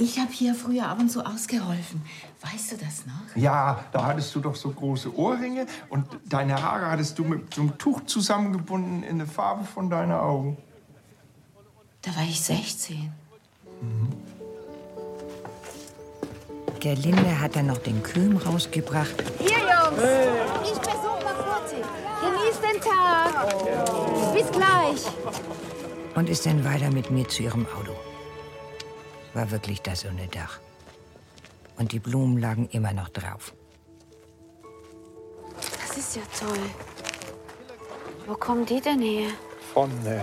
Ich 0.00 0.18
habe 0.18 0.30
hier 0.30 0.54
früher 0.54 0.86
ab 0.86 1.00
und 1.00 1.10
zu 1.10 1.26
ausgeholfen. 1.26 2.02
Weißt 2.40 2.72
du 2.72 2.76
das 2.76 3.04
noch? 3.04 3.34
Ja, 3.34 3.84
da 3.90 4.06
hattest 4.06 4.32
du 4.34 4.40
doch 4.40 4.54
so 4.54 4.70
große 4.70 5.12
Ohrringe 5.16 5.66
und 5.88 6.06
deine 6.24 6.62
Haare 6.62 6.88
hattest 6.88 7.18
du 7.18 7.24
mit 7.24 7.52
so 7.52 7.62
einem 7.62 7.76
Tuch 7.78 8.02
zusammengebunden 8.06 9.02
in 9.02 9.18
der 9.18 9.26
Farbe 9.26 9.64
von 9.64 9.90
deinen 9.90 10.12
Augen. 10.12 10.56
Da 12.02 12.14
war 12.14 12.22
ich 12.22 12.40
16. 12.40 13.12
Gerlinde 16.78 17.40
hat 17.40 17.56
dann 17.56 17.66
noch 17.66 17.78
den 17.78 18.00
Kühm 18.04 18.36
rausgebracht 18.36 19.16
Hier, 19.38 19.48
Jungs. 19.48 20.00
Ich 20.62 20.78
besuche 20.78 21.24
mal 21.24 21.34
Kurti. 21.34 21.82
Genießt 22.22 22.62
den 22.62 22.80
Tag. 22.80 24.32
Bis 24.32 24.50
gleich. 24.52 25.12
und 26.14 26.28
ist 26.28 26.46
dann 26.46 26.64
weiter 26.64 26.90
mit 26.92 27.10
mir 27.10 27.26
zu 27.28 27.42
ihrem 27.42 27.66
Auto. 27.66 27.92
War 29.38 29.52
wirklich 29.52 29.80
das 29.82 30.04
ohne 30.04 30.26
Dach. 30.26 30.58
Und 31.76 31.92
die 31.92 32.00
Blumen 32.00 32.38
lagen 32.38 32.68
immer 32.72 32.92
noch 32.92 33.08
drauf. 33.08 33.54
Das 35.80 35.96
ist 35.96 36.16
ja 36.16 36.22
toll. 36.36 36.58
Wo 38.26 38.34
kommen 38.34 38.66
die 38.66 38.80
denn 38.80 39.00
her? 39.00 39.30
Von, 39.72 39.92
äh, 40.04 40.22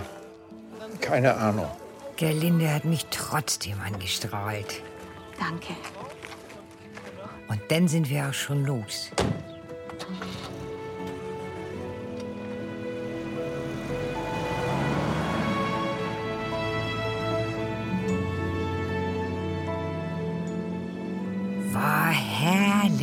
keine 1.00 1.34
Ahnung. 1.34 1.70
Gerlinde 2.16 2.70
hat 2.70 2.84
mich 2.84 3.06
trotzdem 3.06 3.80
angestrahlt. 3.80 4.82
Danke. 5.38 5.72
Und 7.48 7.62
dann 7.68 7.88
sind 7.88 8.10
wir 8.10 8.28
auch 8.28 8.34
schon 8.34 8.66
los. 8.66 9.12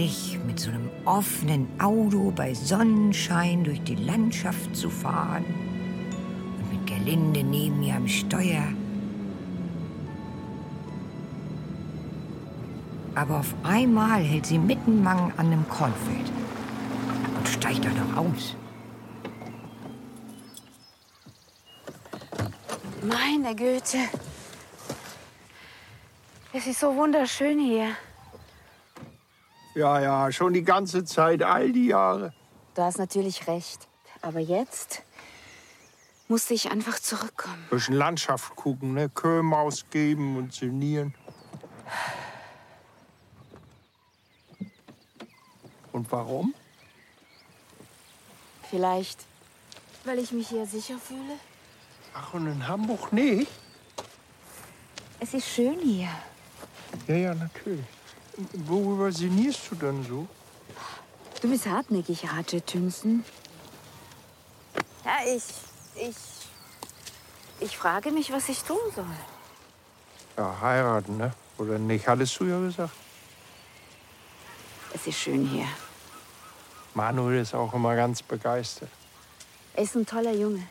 Herrlich, 0.04 0.40
mit 0.46 0.60
so 0.60 0.70
einem 0.70 0.90
offenen 1.06 1.68
Auto 1.80 2.32
bei 2.32 2.54
Sonnenschein 2.54 3.64
durch 3.64 3.82
die 3.84 3.96
Landschaft 3.96 4.76
zu 4.76 4.90
fahren. 4.90 5.46
Und 6.60 6.72
mit 6.72 6.88
Gerlinde 6.88 7.44
neben 7.44 7.80
mir 7.80 7.96
am 7.96 8.08
Steuer. 8.08 8.64
Aber 13.16 13.40
auf 13.40 13.54
einmal 13.64 14.24
hält 14.24 14.46
sie 14.46 14.58
mitten 14.58 15.06
an 15.06 15.32
einem 15.38 15.68
Kornfeld 15.70 16.32
und 17.38 17.48
steigt 17.48 17.86
da 17.86 17.90
noch 17.90 18.18
aus. 18.18 18.56
Meine 23.04 23.56
Güte. 23.56 23.98
Es 26.54 26.66
ist 26.68 26.80
so 26.80 26.96
wunderschön 26.96 27.60
hier. 27.60 27.90
Ja, 29.76 30.00
ja, 30.00 30.32
schon 30.32 30.54
die 30.54 30.64
ganze 30.64 31.04
Zeit, 31.04 31.42
all 31.42 31.72
die 31.72 31.88
Jahre. 31.88 32.34
Du 32.76 32.82
hast 32.84 33.00
natürlich 33.00 33.48
recht. 33.48 33.88
Aber 34.22 34.40
jetzt 34.40 35.02
musste 36.28 36.54
ich 36.54 36.72
einfach 36.72 37.00
zurückkommen. 37.00 37.66
Bisschen 37.70 37.96
Landschaft 37.96 38.56
gucken, 38.56 38.94
ne? 38.94 39.10
Köhm 39.10 39.54
ausgeben 39.54 40.38
und 40.38 40.54
sinnieren. 40.54 41.16
Und 45.92 46.12
warum? 46.12 46.54
Vielleicht, 48.70 49.20
weil 50.06 50.20
ich 50.20 50.32
mich 50.32 50.50
hier 50.50 50.66
sicher 50.66 50.98
fühle. 50.98 51.38
Ach, 52.14 52.34
und 52.34 52.48
in 52.48 52.68
Hamburg 52.68 53.12
nicht? 53.12 53.52
Es 55.20 55.34
ist 55.34 55.48
schön 55.48 55.80
hier. 55.80 56.10
Ja, 57.08 57.16
ja, 57.16 57.34
natürlich. 57.34 57.86
Worüber 58.54 59.12
sinnierst 59.12 59.72
du 59.72 59.76
denn 59.76 60.04
so? 60.04 60.28
Du 61.42 61.50
bist 61.50 61.66
hartnäckig, 61.68 62.24
Raje 62.32 62.66
Tünsen. 62.66 63.24
Ja, 65.06 65.18
ich. 65.26 65.44
Ich. 65.96 66.16
Ich 67.60 67.78
frage 67.78 68.12
mich, 68.12 68.32
was 68.32 68.50
ich 68.50 68.64
tun 68.64 68.80
soll. 68.96 69.06
Ja, 70.38 70.60
heiraten, 70.62 71.18
ne? 71.18 71.34
Oder 71.58 71.78
nicht? 71.78 72.08
Hattest 72.08 72.40
du 72.40 72.46
ja 72.46 72.60
gesagt. 72.60 72.94
Es 74.94 75.08
ist 75.08 75.20
schön 75.20 75.48
hier. 75.48 75.68
Manuel 76.94 77.42
ist 77.42 77.54
auch 77.54 77.74
immer 77.74 77.96
ganz 77.96 78.22
begeistert. 78.22 78.90
Er 79.76 79.84
ist 79.84 79.96
ein 79.96 80.06
toller 80.06 80.34
Junge. 80.34 80.68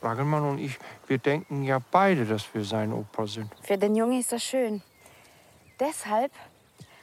Wagelmann 0.00 0.44
und 0.44 0.58
ich, 0.58 0.78
wir 1.06 1.18
denken 1.18 1.64
ja 1.64 1.80
beide, 1.90 2.24
dass 2.24 2.44
wir 2.54 2.64
sein 2.64 2.92
Opa 2.92 3.26
sind. 3.26 3.50
Für 3.62 3.76
den 3.76 3.96
Jungen 3.96 4.20
ist 4.20 4.32
das 4.32 4.44
schön. 4.44 4.82
Deshalb 5.80 6.30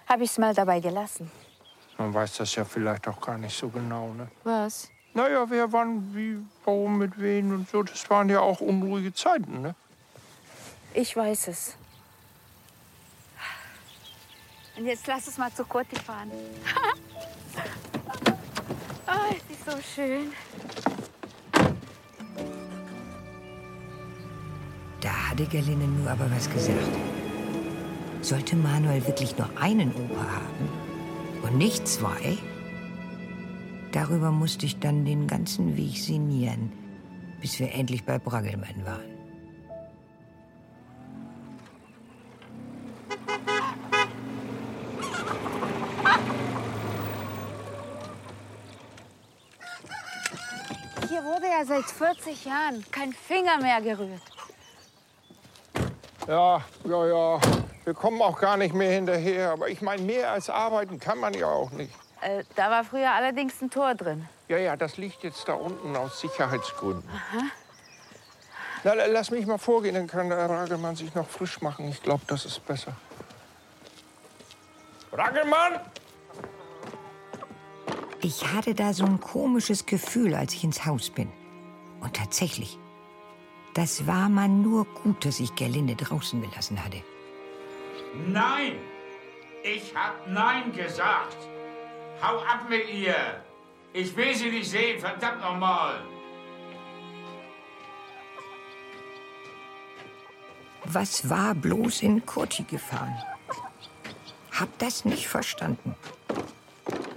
habe 0.08 0.24
ich 0.24 0.32
es 0.32 0.38
mal 0.38 0.54
dabei 0.54 0.80
gelassen. 0.80 1.30
Man 1.98 2.14
weiß 2.14 2.38
das 2.38 2.56
ja 2.56 2.64
vielleicht 2.66 3.08
auch 3.08 3.22
gar 3.22 3.38
nicht 3.38 3.58
so 3.58 3.70
genau, 3.70 4.14
ne? 4.14 4.28
Was? 4.44 4.90
Naja, 5.14 5.50
wer 5.50 5.72
wann, 5.72 6.14
wie, 6.14 6.38
warum, 6.66 6.98
mit 6.98 7.18
wem 7.20 7.52
und 7.52 7.70
so. 7.70 7.84
Das 7.84 8.10
waren 8.10 8.30
ja 8.30 8.42
auch 8.42 8.60
unruhige 8.60 9.14
Zeiten, 9.14 9.62
ne? 9.62 9.76
Ich 10.94 11.16
weiß 11.16 11.48
es. 11.48 11.78
Und 14.78 14.86
jetzt 14.86 15.08
lass 15.08 15.26
uns 15.28 15.38
mal 15.38 15.54
zu 15.54 15.64
Kurti 15.64 15.96
fahren. 15.96 16.30
oh, 19.08 19.32
es 19.32 19.56
ist 19.56 19.64
so 19.66 19.78
schön. 19.96 20.34
Da 25.00 25.30
hatte 25.30 25.46
Gerlinde 25.46 25.86
nur 25.86 26.12
aber 26.12 26.30
was 26.30 26.50
gesagt. 26.50 26.76
Sollte 28.26 28.56
Manuel 28.56 29.06
wirklich 29.06 29.38
nur 29.38 29.48
einen 29.56 29.94
Opa 29.94 30.20
haben 30.20 30.70
und 31.44 31.60
nicht 31.60 31.88
zwei? 31.88 32.36
Darüber 33.92 34.32
musste 34.32 34.66
ich 34.66 34.80
dann 34.80 35.06
den 35.06 35.28
ganzen 35.28 35.78
Weg 35.78 35.96
sinnieren, 35.96 36.72
bis 37.40 37.60
wir 37.60 37.72
endlich 37.72 38.04
bei 38.04 38.18
Braggelmann 38.18 38.84
waren. 38.84 39.12
Hier 51.08 51.24
wurde 51.24 51.46
ja 51.46 51.64
seit 51.64 51.86
40 51.86 52.46
Jahren 52.46 52.84
kein 52.90 53.14
Finger 53.14 53.60
mehr 53.62 53.82
gerührt. 53.82 54.24
Ja, 56.28 56.66
ja, 56.86 57.08
ja. 57.08 57.65
Wir 57.86 57.94
kommen 57.94 58.22
auch 58.22 58.40
gar 58.40 58.58
nicht 58.58 58.74
mehr 58.74 58.92
hinterher. 58.92 59.52
Aber 59.52 59.70
ich 59.70 59.82
meine, 59.82 60.02
mehr 60.02 60.32
als 60.32 60.50
arbeiten 60.50 61.00
kann 61.00 61.20
man 61.20 61.34
ja 61.34 61.48
auch 61.48 61.72
nicht. 61.72 61.94
Äh, 62.22 62.44
da 62.56 62.70
war 62.72 62.84
früher 62.84 63.12
allerdings 63.12 63.62
ein 63.62 63.70
Tor 63.70 63.94
drin. 63.96 64.28
Ja, 64.48 64.58
ja, 64.58 64.76
das 64.76 64.98
liegt 64.98 65.24
jetzt 65.24 65.48
da 65.48 65.54
unten 65.54 65.96
aus 65.96 66.20
Sicherheitsgründen. 66.20 67.08
Na, 68.84 68.94
la- 68.94 69.06
lass 69.08 69.32
mich 69.32 69.46
mal 69.46 69.58
vorgehen, 69.58 69.96
dann 69.96 70.08
kann 70.08 70.30
der 70.30 70.50
Ragelmann 70.50 70.96
sich 70.96 71.14
noch 71.16 71.28
frisch 71.28 71.62
machen. 71.62 71.88
Ich 71.90 72.02
glaube, 72.04 72.24
das 72.28 72.46
ist 72.46 72.66
besser. 72.66 72.94
Ragelmann! 75.12 75.80
Ich 78.22 78.48
hatte 78.54 78.74
da 78.74 78.94
so 78.94 79.06
ein 79.06 79.20
komisches 79.20 79.86
Gefühl, 79.86 80.34
als 80.36 80.54
ich 80.54 80.64
ins 80.64 80.86
Haus 80.86 81.10
bin. 81.12 81.32
Und 82.02 82.16
tatsächlich, 82.16 82.78
das 83.76 84.08
war 84.08 84.30
mal 84.30 84.48
nur 84.50 84.86
gut, 84.86 85.26
dass 85.26 85.40
ich 85.40 85.54
Gerlinde 85.56 85.96
draußen 85.96 86.42
gelassen 86.42 86.84
hatte. 86.84 87.04
Nein! 88.28 88.80
Ich 89.64 89.94
hab 89.96 90.28
Nein 90.28 90.72
gesagt! 90.74 91.38
Hau 92.22 92.40
ab 92.40 92.70
mit 92.70 92.90
ihr! 92.90 93.42
Ich 93.94 94.16
will 94.16 94.34
sie 94.36 94.52
nicht 94.52 94.70
sehen, 94.70 95.00
verdammt 95.00 95.42
nochmal! 95.42 96.02
Was 100.86 101.30
war 101.30 101.56
bloß 101.56 102.04
in 102.04 102.26
Kurti 102.26 102.64
gefahren? 102.64 103.18
Hab 104.52 104.78
das 104.80 105.04
nicht 105.04 105.28
verstanden. 105.28 105.96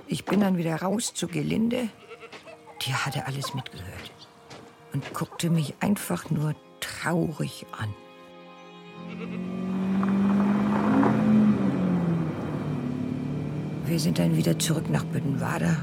Ich 0.06 0.24
bin 0.24 0.40
dann 0.40 0.56
wieder 0.56 0.76
raus 0.76 1.12
zu 1.12 1.28
Gelinde. 1.28 1.90
Antje 2.88 3.04
hatte 3.04 3.26
alles 3.26 3.54
mitgehört 3.54 4.12
und 4.92 5.12
guckte 5.12 5.50
mich 5.50 5.74
einfach 5.80 6.30
nur 6.30 6.54
traurig 6.80 7.66
an. 7.72 7.94
Wir 13.88 13.98
sind 13.98 14.18
dann 14.18 14.36
wieder 14.36 14.58
zurück 14.58 14.90
nach 14.90 15.04
Büttenwader 15.04 15.74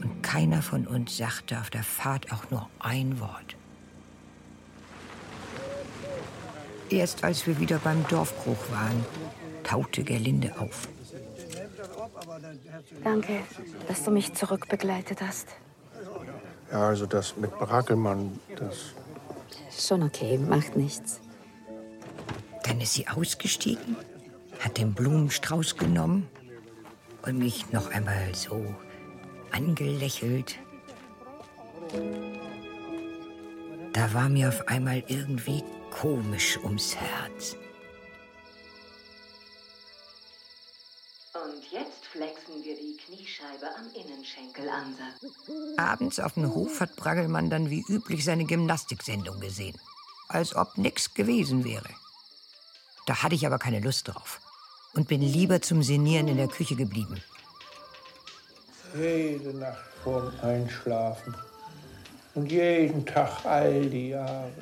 und 0.00 0.22
keiner 0.22 0.62
von 0.62 0.86
uns 0.86 1.16
sagte 1.16 1.58
auf 1.58 1.70
der 1.70 1.82
Fahrt 1.82 2.30
auch 2.30 2.48
nur 2.52 2.68
ein 2.78 3.18
Wort. 3.18 3.56
Erst 6.88 7.24
als 7.24 7.48
wir 7.48 7.58
wieder 7.58 7.80
beim 7.80 8.06
Dorfbruch 8.06 8.70
waren, 8.70 9.04
taute 9.64 10.04
Gerlinde 10.04 10.54
auf. 10.60 10.86
Danke, 13.02 13.40
dass 13.88 14.04
du 14.04 14.12
mich 14.12 14.34
zurückbegleitet 14.34 15.20
hast. 15.20 15.48
Ja, 16.70 16.86
also 16.86 17.06
das 17.06 17.36
mit 17.36 17.50
Brackelmann, 17.58 18.38
das. 18.54 18.94
Schon 19.76 20.04
okay, 20.04 20.38
macht 20.38 20.76
nichts. 20.76 21.18
Dann 22.62 22.80
ist 22.80 22.94
sie 22.94 23.08
ausgestiegen, 23.08 23.96
hat 24.60 24.78
den 24.78 24.94
Blumenstrauß 24.94 25.76
genommen 25.76 26.28
und 27.22 27.38
mich 27.38 27.70
noch 27.72 27.90
einmal 27.90 28.34
so 28.34 28.74
angelächelt. 29.50 30.58
Da 33.92 34.14
war 34.14 34.28
mir 34.28 34.48
auf 34.48 34.68
einmal 34.68 35.02
irgendwie 35.08 35.64
komisch 35.90 36.58
ums 36.62 36.94
Herz. 36.94 37.56
Und 41.34 41.72
jetzt 41.72 42.06
flexen 42.12 42.62
wir 42.62 42.76
die 42.76 42.96
Kniescheibe 42.96 43.66
am 43.76 43.88
Innenschenkel 43.94 44.68
an. 44.68 44.94
Abends 45.76 46.20
auf 46.20 46.34
dem 46.34 46.54
Hof 46.54 46.80
hat 46.80 46.96
Braggelmann 46.96 47.50
dann 47.50 47.70
wie 47.70 47.84
üblich 47.88 48.24
seine 48.24 48.44
Gymnastiksendung 48.44 49.40
gesehen. 49.40 49.78
Als 50.28 50.54
ob 50.54 50.76
nix 50.76 51.14
gewesen 51.14 51.64
wäre. 51.64 51.88
Da 53.06 53.22
hatte 53.22 53.34
ich 53.34 53.46
aber 53.46 53.58
keine 53.58 53.80
Lust 53.80 54.08
drauf. 54.08 54.40
Und 54.94 55.08
bin 55.08 55.20
lieber 55.22 55.60
zum 55.60 55.82
Senieren 55.82 56.28
in 56.28 56.36
der 56.38 56.48
Küche 56.48 56.74
geblieben. 56.74 57.20
Jede 58.96 59.54
Nacht 59.56 59.84
vorm 60.02 60.32
Einschlafen. 60.42 61.34
Und 62.34 62.50
jeden 62.50 63.04
Tag 63.04 63.44
all 63.44 63.86
die 63.86 64.10
Jahre. 64.10 64.52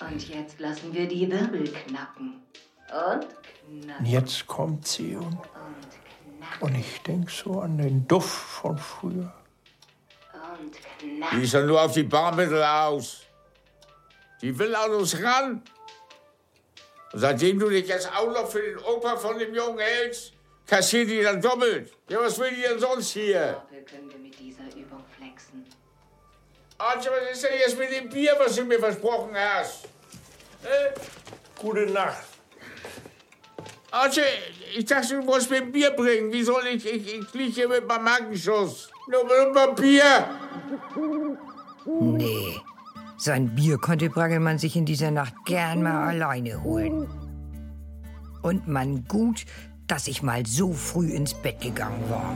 Und 0.00 0.28
jetzt 0.28 0.58
lassen 0.58 0.92
wir 0.92 1.06
die 1.06 1.30
Wirbel 1.30 1.64
knacken. 1.70 2.40
Und 2.90 3.26
Und 3.68 3.82
knacken. 3.84 4.06
jetzt 4.06 4.46
kommt 4.46 4.86
sie 4.86 5.16
und, 5.16 5.38
und 6.60 6.74
ich 6.74 7.02
denk 7.02 7.30
so 7.30 7.60
an 7.60 7.78
den 7.78 8.08
Duft 8.08 8.28
von 8.30 8.78
früher. 8.78 9.32
Und 10.58 10.72
Die 11.02 11.16
knacken. 11.18 11.42
ist 11.42 11.52
ja 11.52 11.62
nur 11.62 11.82
auf 11.82 11.92
die 11.92 12.02
Barmittel 12.04 12.62
aus. 12.62 13.22
Die 14.40 14.58
will 14.58 14.74
an 14.74 14.90
uns 14.92 15.20
ran. 15.22 15.62
Und 17.12 17.20
seitdem 17.20 17.58
du 17.58 17.68
dich 17.68 17.88
jetzt 17.88 18.10
auch 18.12 18.32
noch 18.32 18.48
für 18.48 18.62
den 18.62 18.78
Opa 18.78 19.16
von 19.16 19.38
dem 19.38 19.54
Jungen 19.54 19.78
hältst, 19.78 20.32
kassiert 20.66 21.08
die 21.08 21.22
dann 21.22 21.40
doppelt. 21.40 21.92
Ja, 22.08 22.20
was 22.20 22.38
will 22.38 22.50
die 22.50 22.62
denn 22.62 22.78
sonst 22.78 23.10
hier? 23.10 23.52
Doppel 23.52 23.84
können 23.84 24.10
wir 24.10 24.18
mit 24.18 24.38
dieser 24.38 24.64
Übung 24.76 25.04
flexen. 25.16 25.66
Archie, 26.78 27.08
was 27.08 27.32
ist 27.32 27.44
denn 27.44 27.58
jetzt 27.58 27.78
mit 27.78 27.90
dem 27.92 28.08
Bier, 28.08 28.36
was 28.38 28.54
du 28.54 28.64
mir 28.64 28.78
versprochen 28.78 29.34
hast? 29.34 29.84
Äh? 30.62 30.92
Gute 31.60 31.86
Nacht. 31.86 32.24
Archie, 33.90 34.20
ich 34.76 34.84
dachte, 34.84 35.16
du 35.16 35.22
musst 35.22 35.50
mir 35.50 35.56
ein 35.56 35.72
Bier 35.72 35.90
bringen. 35.90 36.32
Wie 36.32 36.44
soll 36.44 36.64
ich? 36.68 36.86
Ich, 36.86 37.12
ich 37.12 37.34
liege 37.34 37.52
hier 37.52 37.68
mit 37.68 37.86
meinem 37.86 38.04
Mackenschuss. 38.04 38.88
Nur 39.08 39.24
mit 39.24 39.56
einem 39.56 39.74
Bier. 39.74 40.28
Nee, 41.84 42.60
sein 43.20 43.54
Bier 43.54 43.76
konnte 43.78 44.08
Braggelmann 44.08 44.58
sich 44.58 44.76
in 44.76 44.86
dieser 44.86 45.10
Nacht 45.10 45.34
gern 45.44 45.82
mal 45.82 46.08
alleine 46.08 46.62
holen. 46.62 47.06
Und 48.42 48.66
man 48.66 49.04
gut, 49.06 49.44
dass 49.86 50.08
ich 50.08 50.22
mal 50.22 50.46
so 50.46 50.72
früh 50.72 51.10
ins 51.10 51.34
Bett 51.34 51.60
gegangen 51.60 52.02
war. 52.08 52.34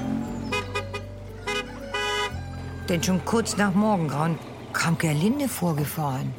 Denn 2.89 3.03
schon 3.03 3.25
kurz 3.25 3.57
nach 3.57 3.75
Morgengrauen 3.75 4.39
kam 4.75 4.99
Gerlinde 4.99 5.49
vorgefahren. 5.49 6.35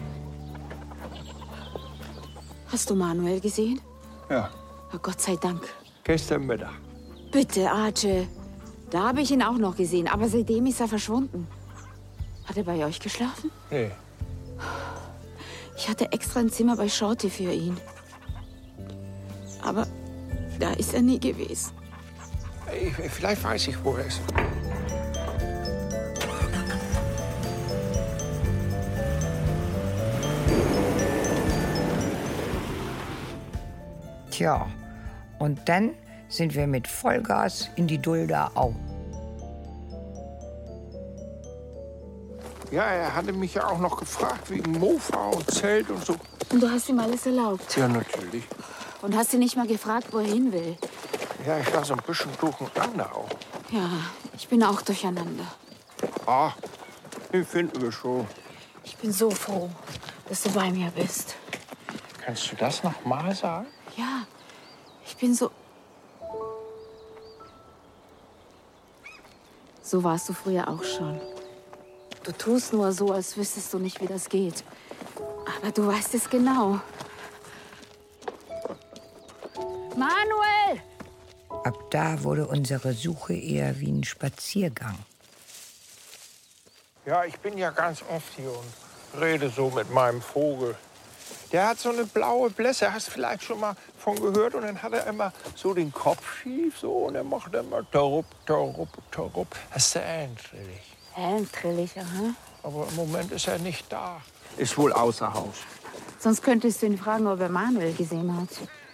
Hast 2.72 2.90
du 2.90 2.96
Manuel 2.96 3.40
gesehen? 3.40 3.82
Ja, 4.30 4.52
Oh, 4.94 4.98
Gott 5.02 5.20
sei 5.20 5.36
Dank. 5.36 5.62
gestern 6.04 6.46
Mittag. 6.46 6.72
Bitte, 7.32 7.70
Arche. 7.70 8.28
Da 8.92 9.08
habe 9.08 9.22
ich 9.22 9.32
ihn 9.32 9.42
auch 9.42 9.58
noch 9.58 9.76
gesehen, 9.76 10.08
aber 10.08 10.30
seitdem 10.30 10.68
ist 10.68 10.80
er 10.80 10.88
verschwunden. 10.88 11.48
Hat 12.46 12.56
er 12.58 12.64
bei 12.64 12.86
euch 12.86 13.00
geschlafen? 13.00 13.50
Nee. 13.72 13.90
Ich 15.78 15.90
hatte 15.90 16.12
extra 16.12 16.40
ein 16.40 16.50
Zimmer 16.50 16.76
bei 16.78 16.88
Shorty 16.88 17.30
für 17.30 17.52
ihn. 17.52 17.78
Aber 19.62 19.88
da 20.60 20.72
ist 20.74 20.94
er 20.94 21.02
nie 21.02 21.20
gewesen. 21.20 21.72
Ich, 22.82 22.94
vielleicht 23.12 23.44
weiß 23.44 23.68
ich, 23.68 23.84
wo 23.84 23.96
er 23.96 24.06
ist. 24.06 24.22
Tja, 34.32 34.68
und 35.40 35.60
dann 35.66 35.92
sind 36.28 36.56
wir 36.56 36.68
mit 36.68 36.88
Vollgas 36.88 37.70
in 37.76 37.88
die 37.88 37.98
Dulda 37.98 38.52
Au. 38.56 38.74
Ja, 42.76 42.84
er 42.84 43.16
hatte 43.16 43.32
mich 43.32 43.54
ja 43.54 43.68
auch 43.68 43.78
noch 43.78 43.96
gefragt 43.96 44.50
wegen 44.50 44.74
Mofa 44.74 45.28
und 45.28 45.50
Zelt 45.50 45.90
und 45.90 46.06
so. 46.06 46.18
Und 46.50 46.62
du 46.62 46.70
hast 46.70 46.90
ihm 46.90 47.00
alles 47.00 47.26
erlaubt. 47.26 47.78
Ja, 47.78 47.88
natürlich. 47.88 48.44
Und 49.02 49.16
hast 49.16 49.34
ihn 49.34 49.40
nicht 49.40 49.56
mal 49.56 49.66
gefragt, 49.66 50.08
wo 50.12 50.18
er 50.18 50.26
hin 50.26 50.52
will. 50.52 50.76
Ja, 51.48 51.58
ich 51.58 51.74
war 51.74 51.86
so 51.86 51.94
ein 51.94 52.02
bisschen 52.06 52.32
durcheinander 52.38 53.16
auch. 53.16 53.30
Ja, 53.72 53.90
ich 54.36 54.50
bin 54.50 54.62
auch 54.62 54.82
durcheinander. 54.82 55.46
Ah, 56.26 56.52
den 57.32 57.46
finden 57.46 57.82
wir 57.82 57.94
schon. 57.94 58.28
Ich 58.84 58.98
bin 58.98 59.14
so 59.14 59.32
froh, 59.32 59.70
dass 60.28 60.44
du 60.44 60.50
bei 60.50 60.70
mir 60.70 60.92
bist. 60.92 61.36
Kannst 62.26 62.52
du 62.52 62.58
das 62.58 62.84
noch 62.84 63.06
mal 63.06 63.34
sagen? 63.34 63.68
Ja, 63.96 64.24
ich 65.06 65.16
bin 65.16 65.34
so. 65.34 65.50
So 69.82 70.04
warst 70.04 70.28
du 70.28 70.34
früher 70.34 70.68
auch 70.68 70.84
schon. 70.84 71.22
Du 72.26 72.32
tust 72.32 72.74
nur 72.74 72.92
so, 72.92 73.12
als 73.12 73.38
wüsstest 73.38 73.72
du 73.72 73.78
nicht, 73.78 74.02
wie 74.02 74.08
das 74.08 74.30
geht. 74.30 74.64
Aber 75.58 75.72
du 75.72 75.86
weißt 75.86 76.16
es 76.16 76.28
genau. 76.28 76.80
Manuel! 79.96 80.82
Ab 81.64 81.78
da 81.92 82.24
wurde 82.24 82.48
unsere 82.48 82.94
Suche 82.94 83.36
eher 83.36 83.80
wie 83.80 83.92
ein 83.92 84.04
Spaziergang. 84.04 84.98
Ja, 87.06 87.26
ich 87.26 87.38
bin 87.40 87.60
ja 87.60 87.70
ganz 87.70 88.02
oft 88.10 88.34
hier 88.36 88.50
und 88.50 89.22
rede 89.22 89.50
so 89.50 89.70
mit 89.70 89.92
meinem 89.92 90.22
Vogel. 90.22 90.76
Der 91.52 91.68
hat 91.68 91.80
so 91.80 91.90
eine 91.90 92.06
blaue 92.06 92.50
Blässe, 92.50 92.92
hast 92.92 93.10
vielleicht 93.10 93.44
schon 93.44 93.60
mal 93.60 93.76
von 94.00 94.16
gehört. 94.16 94.56
Und 94.56 94.64
dann 94.64 94.82
hat 94.82 94.94
er 94.94 95.06
immer 95.06 95.32
so 95.56 95.76
den 95.76 95.94
Kopf 95.94 96.42
schief 96.42 96.80
so 96.80 96.92
und 96.92 97.14
er 97.14 97.24
macht 97.24 97.54
immer 97.54 97.90
tarup, 97.92 98.26
tarup, 98.48 98.90
tarup. 99.12 99.56
Das 99.72 99.86
ist 99.86 99.92
sehr 99.92 100.06
ähnlich. 100.06 100.95
Hellentrillig, 101.16 101.98
aha. 101.98 102.34
Aber 102.62 102.88
im 102.90 102.96
Moment 102.96 103.32
ist 103.32 103.48
er 103.48 103.58
nicht 103.60 103.92
da. 103.92 104.22
Ist 104.58 104.78
wohl 104.78 104.92
außer 104.92 105.34
Haus. 105.34 105.56
Sonst 106.20 106.44
könntest 106.44 106.82
du 106.82 106.88
ihn 106.88 106.98
fragen, 106.98 107.26
ob 107.28 107.40
er 107.40 107.50
Manuel 107.50 107.94
gesehen 107.94 108.36
hat. 108.36 108.50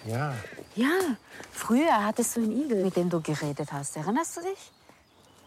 Ja. 0.06 0.36
Ja, 0.76 1.18
früher 1.52 2.06
hattest 2.06 2.36
du 2.36 2.42
einen 2.42 2.52
Igel, 2.52 2.84
mit 2.84 2.96
dem 2.96 3.10
du 3.10 3.22
geredet 3.22 3.72
hast. 3.74 3.98
Erinnerst 3.98 4.38
du 4.38 4.42
dich? 4.42 4.72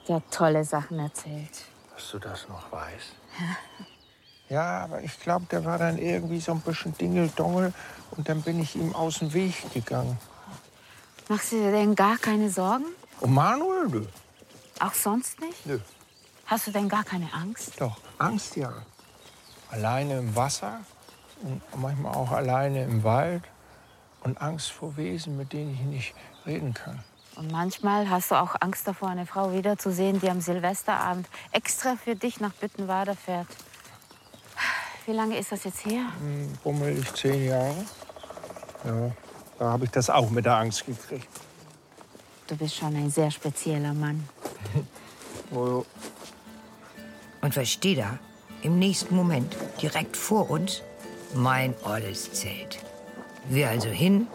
Der 0.09 0.17
hat 0.17 0.31
tolle 0.31 0.65
Sachen 0.65 0.99
erzählt. 0.99 1.65
Dass 1.95 2.11
du 2.11 2.19
das 2.19 2.49
noch 2.49 2.71
weißt. 2.71 3.15
Ja, 4.51 4.85
aber 4.85 5.01
ich 5.01 5.19
glaube, 5.21 5.47
der 5.51 5.65
war 5.65 5.79
dann 5.79 5.97
irgendwie 5.97 6.39
so 6.39 6.53
ein 6.53 6.61
bisschen 6.61 6.97
Dingeldongel. 6.99 7.73
Und 8.11 8.29
dann 8.29 8.43
bin 8.43 8.61
ich 8.61 8.77
ihm 8.77 8.95
aus 8.95 9.21
dem 9.21 9.33
Weg 9.33 9.73
gegangen. 9.73 10.19
Machst 11.29 11.53
du 11.53 11.57
dir 11.57 11.73
denn 11.73 11.95
gar 11.95 12.19
keine 12.19 12.51
Sorgen? 12.51 12.85
Und 13.21 13.33
Manuel? 13.33 13.89
Nö. 13.89 14.05
Auch 14.81 14.93
sonst 14.93 15.41
nicht? 15.41 15.65
Nö. 15.65 15.79
Hast 16.47 16.67
du 16.67 16.71
denn 16.71 16.89
gar 16.89 17.05
keine 17.05 17.33
Angst? 17.33 17.81
Doch, 17.81 17.97
Angst 18.19 18.57
ja. 18.57 18.73
Alleine 19.71 20.19
im 20.19 20.37
Wasser 20.37 20.81
und 21.43 21.61
manchmal 21.81 22.15
auch 22.15 22.31
alleine 22.31 22.85
im 22.85 23.03
Wald. 23.03 23.43
Und 24.23 24.41
Angst 24.41 24.71
vor 24.71 24.97
Wesen, 24.97 25.37
mit 25.37 25.53
denen 25.53 25.75
ich 25.75 25.81
nicht 25.81 26.15
reden 26.47 26.73
kann. 26.73 27.05
Und 27.37 27.51
manchmal 27.51 28.09
hast 28.09 28.31
du 28.31 28.37
auch 28.37 28.55
Angst 28.61 28.87
davor, 28.87 29.09
eine 29.09 29.27
Frau 29.27 29.53
wiederzusehen, 29.53 30.21
die 30.21 30.31
am 30.31 30.41
Silvesterabend 30.41 31.29
extra 31.53 31.97
für 31.97 32.15
dich 32.15 32.41
nach 32.41 32.53
Büttenwader 32.55 33.17
fährt. 33.17 33.49
Wie 35.05 35.13
lange 35.13 35.37
ist 35.37 35.53
das 35.53 35.65
jetzt 35.65 35.85
her? 35.85 36.05
Hm, 36.21 36.53
Bummelig 36.63 37.13
zehn 37.15 37.45
Jahre. 37.47 37.85
Ja, 38.85 39.11
da 39.59 39.65
habe 39.73 39.85
ich 39.85 39.91
das 39.91 40.09
auch 40.09 40.31
mit 40.31 40.47
der 40.47 40.57
Angst 40.57 40.87
gekriegt. 40.87 41.29
Du 42.47 42.57
bist 42.57 42.77
schon 42.77 42.95
ein 42.97 43.11
sehr 43.11 43.31
spezieller 43.31 43.95
Mann. 43.95 44.27
Oh, 45.55 45.85
Und 47.45 47.55
was 47.59 47.69
steht 47.69 47.99
da? 47.99 48.19
Im 48.63 48.79
nächsten 48.79 49.15
Moment, 49.15 49.55
direkt 49.83 50.17
vor 50.17 50.49
uns, 50.49 50.81
mein 51.35 51.75
olles 51.85 52.33
Zelt. 52.33 52.79
Wir 53.51 53.69
also 53.69 53.91
hin, 53.91 54.29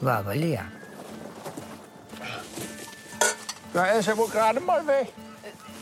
war 0.00 0.18
aber 0.18 0.34
leer. 0.34 0.64
Da 3.72 3.86
ist 3.92 4.08
er 4.08 4.18
wohl 4.18 4.28
gerade 4.28 4.58
mal 4.58 4.84
weg. 4.88 5.12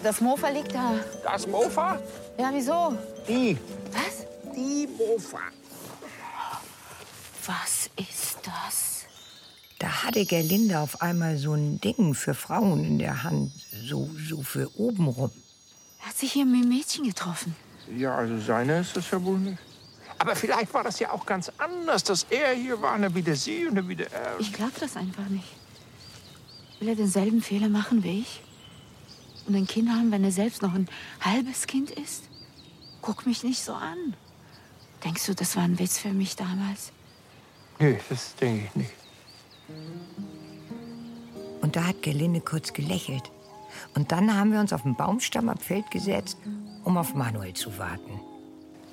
Das 0.02 0.20
Mofa 0.20 0.50
liegt 0.50 0.74
da. 0.74 0.96
Das 1.24 1.46
Mofa? 1.46 1.98
Ja, 2.38 2.50
wieso? 2.52 2.94
Die. 3.26 3.56
Was? 3.92 4.26
Die 4.54 4.86
Mofa. 4.86 5.40
Was 7.46 7.88
ist 7.96 8.36
das? 8.44 9.06
Da 9.78 10.04
hatte 10.04 10.26
Gerlinde 10.26 10.78
auf 10.78 11.00
einmal 11.00 11.38
so 11.38 11.54
ein 11.54 11.80
Ding 11.80 12.12
für 12.12 12.34
Frauen 12.34 12.84
in 12.84 12.98
der 12.98 13.22
Hand, 13.22 13.50
so, 13.82 14.10
so 14.28 14.42
für 14.42 14.68
obenrum. 14.78 15.30
Er 16.00 16.08
hat 16.08 16.16
sich 16.16 16.32
hier 16.32 16.46
mit 16.46 16.64
dem 16.64 16.68
Mädchen 16.68 17.04
getroffen. 17.04 17.54
Ja, 17.96 18.16
also 18.16 18.38
seine 18.38 18.80
ist 18.80 18.96
das 18.96 19.10
ja 19.10 19.22
wohl 19.22 19.38
nicht. 19.38 19.58
Aber 20.18 20.36
vielleicht 20.36 20.72
war 20.74 20.84
das 20.84 20.98
ja 21.00 21.12
auch 21.12 21.24
ganz 21.24 21.50
anders, 21.58 22.04
dass 22.04 22.26
er 22.28 22.52
hier 22.54 22.80
war, 22.82 22.94
und 22.94 23.02
dann 23.02 23.14
wieder 23.14 23.34
sie 23.34 23.66
und 23.66 23.74
dann 23.74 23.88
wieder 23.88 24.10
er. 24.12 24.38
Ich 24.38 24.52
glaube 24.52 24.72
das 24.78 24.96
einfach 24.96 25.26
nicht. 25.28 25.48
Will 26.78 26.88
er 26.88 26.96
denselben 26.96 27.42
Fehler 27.42 27.68
machen 27.68 28.02
wie 28.04 28.20
ich? 28.20 28.42
Und 29.46 29.54
ein 29.54 29.66
Kind 29.66 29.88
haben, 29.88 30.10
wenn 30.12 30.22
er 30.22 30.32
selbst 30.32 30.62
noch 30.62 30.74
ein 30.74 30.88
halbes 31.20 31.66
Kind 31.66 31.90
ist? 31.90 32.24
Guck 33.02 33.26
mich 33.26 33.42
nicht 33.42 33.62
so 33.62 33.72
an. 33.72 34.14
Denkst 35.04 35.26
du, 35.26 35.34
das 35.34 35.56
war 35.56 35.62
ein 35.62 35.78
Witz 35.78 35.98
für 35.98 36.12
mich 36.12 36.36
damals? 36.36 36.92
Nee, 37.78 37.98
das 38.10 38.34
denke 38.36 38.66
ich 38.66 38.74
nicht. 38.74 38.90
Und 41.62 41.76
da 41.76 41.84
hat 41.84 42.02
Gerlinde 42.02 42.40
kurz 42.40 42.72
gelächelt. 42.72 43.30
Und 43.94 44.12
dann 44.12 44.36
haben 44.36 44.52
wir 44.52 44.60
uns 44.60 44.72
auf 44.72 44.82
den 44.82 44.94
Baumstamm 44.94 45.48
am 45.48 45.58
Feld 45.58 45.90
gesetzt, 45.90 46.38
um 46.84 46.96
auf 46.96 47.14
Manuel 47.14 47.54
zu 47.54 47.78
warten. 47.78 48.20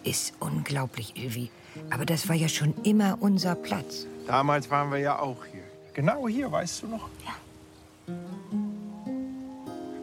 Ist 0.04 0.34
unglaublich, 0.40 1.16
Ilvi. 1.18 1.50
Aber 1.90 2.06
das 2.06 2.28
war 2.30 2.36
ja 2.36 2.48
schon 2.48 2.74
immer 2.84 3.18
unser 3.20 3.56
Platz. 3.56 4.08
Damals 4.26 4.70
waren 4.70 4.92
wir 4.92 5.00
ja 5.00 5.20
auch 5.20 5.46
hier. 5.46 5.64
Genau 5.94 6.28
hier, 6.28 6.52
weißt 6.52 6.84
du 6.84 6.88
noch? 6.88 7.10
Ja. 7.26 8.14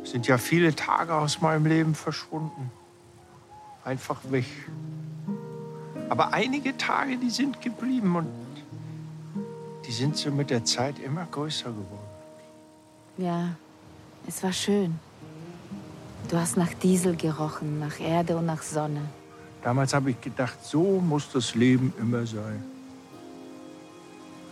Sind 0.04 0.26
ja 0.26 0.38
viele 0.38 0.74
Tage 0.74 1.14
aus 1.14 1.40
meinem 1.40 1.66
Leben 1.66 1.94
verschwunden. 1.94 2.70
Einfach 3.84 4.20
weg. 4.30 4.46
Aber 6.08 6.32
einige 6.32 6.76
Tage, 6.76 7.16
die 7.16 7.30
sind 7.30 7.60
geblieben 7.60 8.16
und 8.16 8.28
die 9.86 9.92
sind 9.92 10.16
so 10.16 10.30
mit 10.30 10.50
der 10.50 10.64
Zeit 10.64 10.98
immer 10.98 11.26
größer 11.30 11.70
geworden. 11.70 12.08
Ja, 13.16 13.56
es 14.26 14.42
war 14.42 14.52
schön. 14.52 14.98
Du 16.28 16.38
hast 16.38 16.56
nach 16.56 16.72
Diesel 16.74 17.16
gerochen, 17.16 17.78
nach 17.80 18.00
Erde 18.00 18.36
und 18.36 18.46
nach 18.46 18.62
Sonne. 18.62 19.02
Damals 19.62 19.94
habe 19.94 20.10
ich 20.10 20.20
gedacht, 20.20 20.58
so 20.62 21.00
muss 21.00 21.30
das 21.32 21.54
Leben 21.54 21.92
immer 21.98 22.26
sein. 22.26 22.62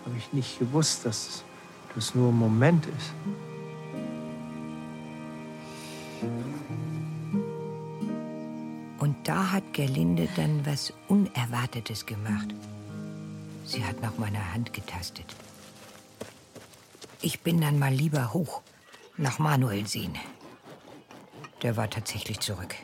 Habe 0.05 0.17
ich 0.17 0.33
nicht 0.33 0.59
gewusst, 0.59 1.05
dass 1.05 1.45
das 1.95 2.15
nur 2.15 2.31
ein 2.31 2.39
Moment 2.39 2.87
ist. 2.87 3.13
Und 8.99 9.17
da 9.25 9.53
hat 9.53 9.65
Gerlinde 9.73 10.29
dann 10.37 10.65
was 10.65 10.93
Unerwartetes 11.09 12.07
gemacht. 12.07 12.49
Sie 13.65 13.85
hat 13.85 14.01
nach 14.01 14.17
meiner 14.19 14.53
Hand 14.53 14.73
getastet. 14.73 15.27
Ich 17.21 17.41
bin 17.41 17.61
dann 17.61 17.79
mal 17.79 17.93
lieber 17.93 18.33
hoch, 18.33 18.63
nach 19.17 19.39
Manuel 19.39 19.87
sehen. 19.87 20.19
Der 21.63 21.77
war 21.77 21.89
tatsächlich 21.89 22.41
zurück. 22.41 22.75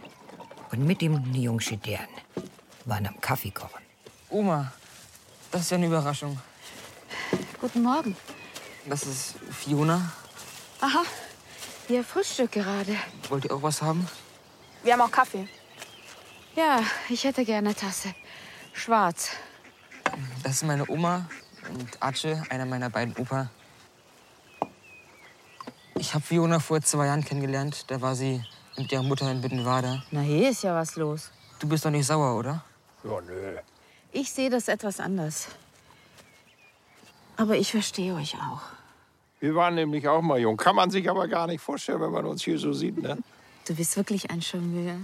Und 0.71 0.85
mit 0.85 1.03
ihm 1.03 1.33
die 1.33 1.43
Jungsche 1.43 1.77
deren. 1.77 2.09
Waren 2.85 3.07
am 3.07 3.21
Kaffee 3.21 3.51
kochen. 3.51 3.83
Oma, 4.31 4.73
das 5.51 5.63
ist 5.63 5.71
ja 5.71 5.77
eine 5.77 5.87
Überraschung. 5.87 6.39
Guten 7.61 7.83
Morgen. 7.83 8.17
Das 8.87 9.03
ist 9.03 9.35
Fiona. 9.51 10.13
Aha, 10.81 11.03
ihr 11.89 12.05
Frühstück 12.05 12.53
gerade. 12.53 12.97
Wollt 13.29 13.45
ihr 13.45 13.53
auch 13.53 13.63
was 13.63 13.83
haben? 13.83 14.07
Wir 14.83 14.93
haben 14.93 15.01
auch 15.01 15.11
Kaffee. 15.11 15.49
Ja, 16.55 16.81
ich 17.09 17.25
hätte 17.25 17.45
gerne 17.45 17.71
eine 17.71 17.77
Tasse. 17.77 18.15
Schwarz. 18.73 19.31
Das 20.43 20.53
ist 20.53 20.65
meine 20.65 20.89
Oma 20.89 21.29
und 21.71 22.03
Ace, 22.03 22.43
einer 22.49 22.65
meiner 22.65 22.91
beiden 22.91 23.15
Opa. 23.17 23.51
Ich 25.99 26.15
habe 26.15 26.25
Fiona 26.25 26.61
vor 26.61 26.81
zwei 26.81 27.07
Jahren 27.07 27.25
kennengelernt. 27.25 27.85
Da 27.89 28.01
war 28.01 28.15
sie 28.15 28.43
mit 28.77 28.93
ihrer 28.93 29.03
Mutter 29.03 29.31
in 29.31 29.41
Bittenwader. 29.41 30.05
Na, 30.11 30.21
hier 30.21 30.51
ist 30.51 30.63
ja 30.63 30.75
was 30.75 30.97
los. 30.97 31.31
Du 31.59 31.69
bist 31.69 31.85
doch 31.85 31.91
nicht 31.91 32.07
sauer, 32.07 32.39
oder? 32.39 32.65
Ja, 33.03 33.21
nö. 33.21 33.57
Ich 34.13 34.33
sehe 34.33 34.49
das 34.49 34.69
etwas 34.69 35.01
anders. 35.01 35.49
Aber 37.37 37.57
ich 37.57 37.73
verstehe 37.73 38.15
euch 38.15 38.37
auch. 38.37 38.63
Wir 39.41 39.55
waren 39.55 39.75
nämlich 39.75 40.07
auch 40.09 40.23
mal 40.23 40.39
jung. 40.39 40.57
Kann 40.57 40.77
man 40.77 40.91
sich 40.91 41.09
aber 41.11 41.29
gar 41.29 41.47
nicht 41.47 41.61
vorstellen, 41.61 42.01
wenn 42.01 42.13
man 42.13 42.25
uns 42.27 42.43
hier 42.43 42.59
so 42.59 42.73
sieht, 42.73 43.01
ne? 43.01 43.19
Du 43.67 43.75
bist 43.75 43.97
wirklich 43.97 44.31
ein 44.31 44.41
Charmeur. 44.41 44.97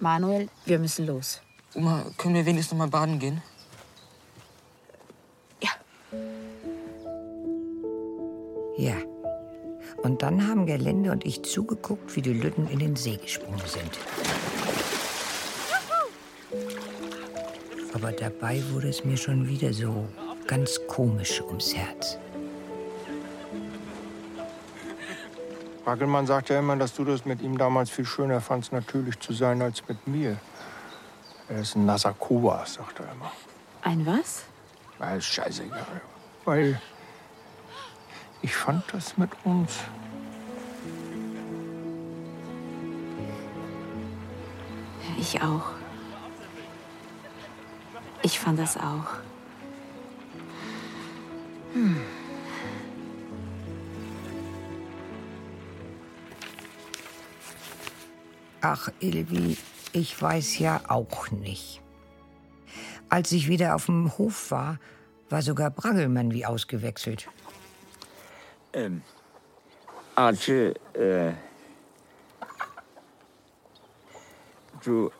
Manuel, 0.00 0.48
wir 0.64 0.78
müssen 0.78 1.06
los. 1.06 1.40
Oma, 1.74 2.04
können 2.18 2.34
wir 2.34 2.44
wenigstens 2.44 2.72
noch 2.72 2.78
mal 2.78 2.88
baden 2.88 3.18
gehen? 3.18 3.42
Ja. 8.76 8.96
Und 10.04 10.22
dann 10.22 10.46
haben 10.46 10.66
Gerlinde 10.66 11.10
und 11.10 11.24
ich 11.24 11.42
zugeguckt, 11.42 12.14
wie 12.14 12.20
die 12.20 12.34
Lütten 12.34 12.68
in 12.68 12.78
den 12.78 12.94
See 12.94 13.16
gesprungen 13.16 13.62
sind. 13.66 13.90
Aber 17.94 18.12
dabei 18.12 18.62
wurde 18.70 18.90
es 18.90 19.02
mir 19.06 19.16
schon 19.16 19.48
wieder 19.48 19.72
so 19.72 20.06
ganz 20.46 20.78
komisch 20.88 21.40
ums 21.40 21.74
Herz. 21.74 22.18
Wackelmann 25.86 26.26
sagt 26.26 26.50
ja 26.50 26.58
immer, 26.58 26.76
dass 26.76 26.92
du 26.94 27.04
das 27.06 27.24
mit 27.24 27.40
ihm 27.40 27.56
damals 27.56 27.88
viel 27.88 28.04
schöner 28.04 28.42
fandst, 28.42 28.72
natürlich 28.72 29.18
zu 29.20 29.32
sein, 29.32 29.62
als 29.62 29.88
mit 29.88 30.06
mir. 30.06 30.36
Er 31.48 31.60
ist 31.60 31.76
ein 31.76 31.86
Nasakova, 31.86 32.66
sagt 32.66 33.00
er 33.00 33.10
immer. 33.10 33.32
Ein 33.80 34.04
was? 34.04 34.44
Na, 34.98 35.16
ist 35.16 35.24
scheißegal. 35.24 36.02
Weil 36.44 36.78
ich 38.44 38.54
fand 38.54 38.84
das 38.92 39.16
mit 39.16 39.30
uns. 39.44 39.72
Ich 45.18 45.40
auch. 45.40 45.64
Ich 48.22 48.38
fand 48.38 48.58
das 48.58 48.76
auch. 48.76 49.06
Hm. 51.72 51.96
Ach, 58.60 58.90
Ilvi, 59.00 59.56
ich 59.94 60.20
weiß 60.20 60.58
ja 60.58 60.82
auch 60.88 61.30
nicht. 61.30 61.80
Als 63.08 63.32
ich 63.32 63.48
wieder 63.48 63.74
auf 63.74 63.86
dem 63.86 64.18
Hof 64.18 64.50
war, 64.50 64.78
war 65.30 65.40
sogar 65.40 65.70
Brangelmann 65.70 66.30
wie 66.32 66.44
ausgewechselt. 66.44 67.28
Ähm, 68.74 69.02
Arche, 70.16 70.74
äh, 70.94 71.32
du, 74.84 75.12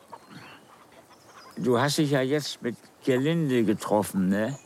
du 1.55 1.79
hast 1.79 1.97
dich 1.97 2.11
ja 2.11 2.21
jetzt 2.21 2.61
mit 2.61 2.75
Gerlinde 3.05 3.63
getroffen, 3.63 4.27
ne? 4.27 4.59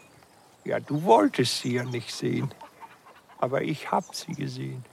Ja, 0.65 0.79
du 0.79 1.03
wolltest 1.03 1.59
sie 1.59 1.73
ja 1.73 1.83
nicht 1.83 2.11
sehen. 2.11 2.51
Aber 3.37 3.61
ich 3.61 3.91
hab 3.91 4.15
sie 4.15 4.33
gesehen. 4.33 4.83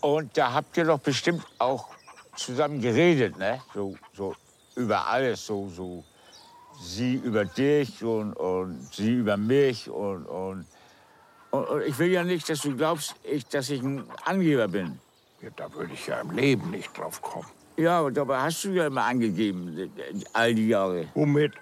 Und 0.00 0.36
da 0.36 0.52
habt 0.52 0.76
ihr 0.76 0.84
doch 0.84 1.00
bestimmt 1.00 1.44
auch 1.58 1.88
zusammen 2.36 2.80
geredet, 2.80 3.36
ne? 3.38 3.60
So, 3.74 3.96
so 4.14 4.36
über 4.76 5.08
alles, 5.08 5.44
so, 5.44 5.68
so. 5.68 6.04
Sie 6.80 7.14
über 7.14 7.44
dich 7.44 8.02
und, 8.04 8.34
und 8.34 8.88
sie 8.92 9.14
über 9.14 9.36
mich 9.36 9.90
und, 9.90 10.26
und, 10.26 10.66
und, 11.52 11.82
ich 11.86 11.98
will 11.98 12.10
ja 12.10 12.24
nicht, 12.24 12.48
dass 12.48 12.60
du 12.60 12.74
glaubst, 12.76 13.14
ich, 13.22 13.46
dass 13.46 13.70
ich 13.70 13.82
ein 13.82 14.04
Angeber 14.24 14.68
bin. 14.68 14.98
Ja, 15.40 15.50
da 15.54 15.72
würde 15.72 15.92
ich 15.92 16.06
ja 16.06 16.20
im 16.20 16.30
Leben 16.30 16.70
nicht 16.70 16.96
drauf 16.96 17.20
kommen. 17.20 17.48
Ja, 17.76 18.00
und 18.00 18.16
dabei 18.16 18.40
hast 18.40 18.64
du 18.64 18.70
ja 18.70 18.86
immer 18.86 19.04
angegeben, 19.04 19.92
all 20.32 20.54
die 20.54 20.68
Jahre. 20.68 21.08
Womit? 21.14 21.52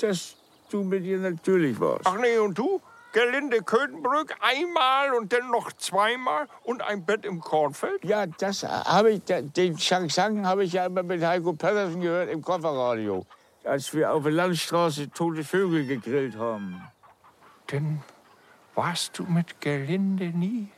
Dass 0.00 0.36
du 0.70 0.82
mit 0.82 1.04
ihr 1.04 1.18
natürlich 1.18 1.78
warst. 1.80 2.06
Ach 2.06 2.16
nee, 2.18 2.38
und 2.38 2.56
du? 2.56 2.80
Gerlinde 3.12 3.62
Köthenbrück 3.62 4.34
einmal 4.40 5.14
und 5.14 5.32
dann 5.32 5.48
noch 5.50 5.72
zweimal 5.74 6.48
und 6.64 6.82
ein 6.82 7.04
Bett 7.04 7.24
im 7.24 7.40
Kornfeld? 7.40 8.04
Ja, 8.04 8.26
das 8.26 8.64
habe 8.64 9.12
ich, 9.12 9.22
den 9.24 9.76
Chang 9.76 10.08
Chang 10.08 10.44
habe 10.44 10.64
ich 10.64 10.72
ja 10.72 10.86
immer 10.86 11.04
mit 11.04 11.24
Heiko 11.24 11.52
Pedersen 11.52 12.00
gehört 12.00 12.28
im 12.28 12.42
Kofferradio, 12.42 13.24
als 13.62 13.94
wir 13.94 14.12
auf 14.12 14.24
der 14.24 14.32
Landstraße 14.32 15.10
tote 15.10 15.44
Vögel 15.44 15.86
gegrillt 15.86 16.36
haben. 16.36 16.82
Denn 17.70 18.02
warst 18.74 19.18
du 19.18 19.24
mit 19.24 19.60
Gerlinde 19.60 20.26
nie? 20.26 20.68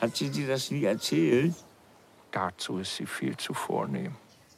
Hat 0.00 0.16
sie 0.16 0.30
dir 0.30 0.48
das 0.48 0.70
nie 0.70 0.84
erzählt? 0.84 1.54
Dazu 2.30 2.78
ist 2.78 2.96
sie 2.96 3.06
viel 3.06 3.36
zu 3.36 3.52
vornehm. 3.52 4.14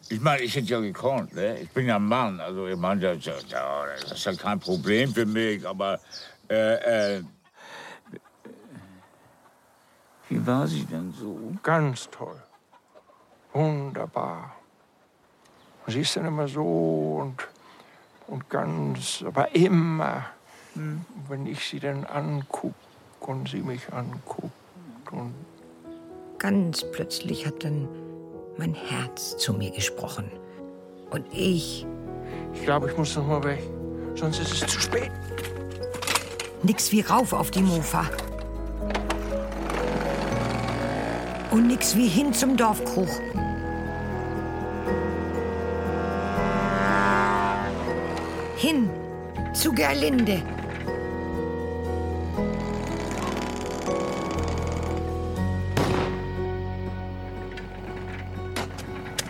Ich 0.08 0.20
meine, 0.20 0.42
ich 0.42 0.54
hätte 0.54 0.66
ja 0.66 0.80
gekonnt, 0.80 1.34
ne? 1.34 1.58
Ich 1.58 1.70
bin 1.70 1.86
ja 1.86 1.96
ein 1.96 2.04
Mann. 2.04 2.38
Also, 2.40 2.66
ich 2.66 2.76
meine, 2.76 3.00
das, 3.00 3.24
das, 3.24 3.46
das 3.48 4.12
ist 4.12 4.24
ja 4.24 4.34
kein 4.34 4.60
Problem 4.60 5.12
für 5.12 5.26
mich, 5.26 5.66
aber. 5.66 6.00
Äh, 6.48 7.16
äh, 7.16 7.22
wie 10.28 10.46
war 10.46 10.66
sie 10.66 10.84
denn 10.84 11.12
so? 11.12 11.38
Ganz 11.62 12.08
toll. 12.10 12.40
Wunderbar. 13.52 14.56
Sie 15.86 16.00
ist 16.00 16.16
dann 16.16 16.26
immer 16.26 16.48
so 16.48 17.20
und, 17.22 17.48
und 18.32 18.50
ganz, 18.50 19.22
aber 19.26 19.54
immer, 19.54 20.24
hm. 20.74 21.04
wenn 21.28 21.46
ich 21.46 21.68
sie 21.68 21.78
dann 21.78 22.04
angucke 22.04 22.74
und 23.20 23.48
sie 23.48 23.62
mich 23.62 23.92
anguckt 23.92 24.52
und 25.12 25.34
Ganz 26.42 26.84
plötzlich 26.90 27.46
hat 27.46 27.62
dann 27.62 27.86
mein 28.58 28.74
Herz 28.74 29.36
zu 29.36 29.52
mir 29.52 29.70
gesprochen. 29.70 30.24
Und 31.12 31.24
ich. 31.30 31.86
Ich 32.52 32.64
glaube, 32.64 32.90
ich 32.90 32.98
muss 32.98 33.14
noch 33.14 33.28
mal 33.28 33.44
weg. 33.44 33.62
Sonst 34.16 34.40
ist 34.40 34.52
es 34.52 34.66
zu 34.66 34.80
spät. 34.80 35.12
Nix 36.64 36.90
wie 36.90 37.02
rauf 37.02 37.32
auf 37.32 37.52
die 37.52 37.62
Mofa. 37.62 38.10
Und 41.52 41.68
nix 41.68 41.94
wie 41.94 42.08
hin 42.08 42.34
zum 42.34 42.56
Dorfkrug. 42.56 43.08
Hin 48.62 48.88
zu 49.54 49.72
Gerlinde. 49.72 50.40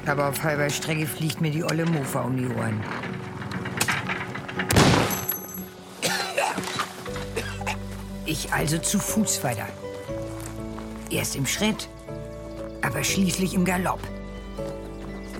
Aber 0.05 0.29
auf 0.29 0.42
halber 0.42 0.68
Strecke 0.68 1.07
fliegt 1.07 1.40
mir 1.40 1.51
die 1.51 1.64
olle 1.64 1.87
Mofa 1.87 2.21
um 2.21 2.37
die 2.37 2.47
Ohren. 2.47 2.79
Ich 8.27 8.53
also 8.53 8.77
zu 8.77 8.99
Fuß 8.99 9.42
weiter. 9.45 9.66
Erst 11.09 11.37
im 11.37 11.47
Schritt, 11.47 11.88
aber 12.83 13.03
schließlich 13.03 13.55
im 13.55 13.64
Galopp. 13.64 14.01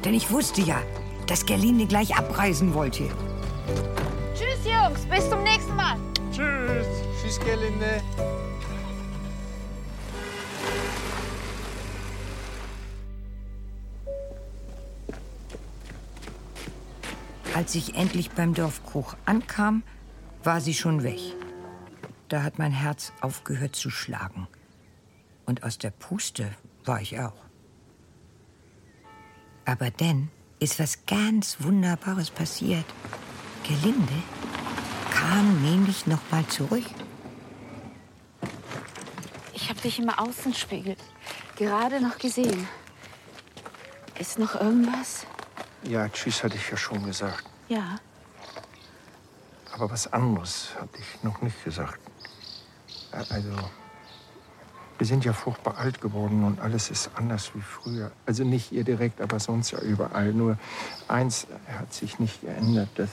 Denn 0.02 0.14
ich 0.14 0.31
wusste 0.31 0.62
ja, 0.62 0.81
dass 1.26 1.44
Gerlinde 1.44 1.85
gleich 1.85 2.16
abreisen 2.16 2.72
wollte. 2.72 3.11
Bis 5.14 5.29
zum 5.29 5.42
nächsten 5.42 5.77
Mal. 5.77 5.98
Tschüss. 6.31 6.87
Tschüss, 7.20 7.38
Gerlinde. 7.40 8.01
Als 17.55 17.75
ich 17.75 17.94
endlich 17.94 18.31
beim 18.31 18.55
Dorfkrug 18.55 19.18
ankam, 19.27 19.83
war 20.44 20.62
sie 20.62 20.72
schon 20.72 21.03
weg. 21.03 21.20
Da 22.31 22.42
hat 22.42 22.59
mein 22.59 22.72
Herz 22.72 23.12
aufgehört 23.20 23.77
zu 23.77 23.90
schlagen. 23.90 24.48
Und 25.44 25.62
aus 25.62 25.77
der 25.77 25.90
Puste 25.90 26.53
war 26.87 27.03
ich 27.03 27.20
auch. 27.20 27.37
Aber 29.66 29.90
dann 29.90 30.31
ist 30.59 30.79
was 30.81 31.05
ganz 31.05 31.59
Wunderbares 31.61 32.31
passiert. 32.31 32.87
Gelinde 33.62 34.22
kam 35.22 35.62
nämlich 35.62 36.06
noch 36.06 36.20
mal 36.30 36.44
zurück. 36.48 36.85
Ich 39.52 39.68
habe 39.68 39.80
dich 39.80 40.00
im 40.00 40.11
Außenspiegel 40.11 40.96
gerade 41.56 42.00
noch 42.00 42.18
gesehen. 42.18 42.66
Ist 44.18 44.38
noch 44.38 44.61
irgendwas? 44.61 45.24
Ja, 45.85 46.08
tschüss 46.08 46.42
hatte 46.42 46.56
ich 46.56 46.68
ja 46.68 46.76
schon 46.76 47.04
gesagt. 47.04 47.44
Ja. 47.68 47.98
Aber 49.72 49.90
was 49.90 50.12
anderes 50.12 50.70
hatte 50.80 50.98
ich 50.98 51.22
noch 51.22 51.40
nicht 51.40 51.62
gesagt. 51.64 52.00
Also, 53.12 53.50
wir 54.98 55.06
sind 55.06 55.24
ja 55.24 55.32
furchtbar 55.32 55.76
alt 55.78 56.00
geworden 56.00 56.44
und 56.44 56.61
alles 56.61 56.90
ist 56.90 57.11
anders 57.14 57.52
wie 57.54 57.61
früher. 57.61 58.11
Also 58.26 58.44
nicht 58.44 58.72
ihr 58.72 58.85
direkt, 58.85 59.20
aber 59.20 59.38
sonst 59.38 59.70
ja 59.70 59.80
überall. 59.80 60.32
Nur 60.32 60.58
eins 61.08 61.46
hat 61.78 61.92
sich 61.92 62.18
nicht 62.18 62.40
geändert, 62.40 62.88
dass, 62.96 63.11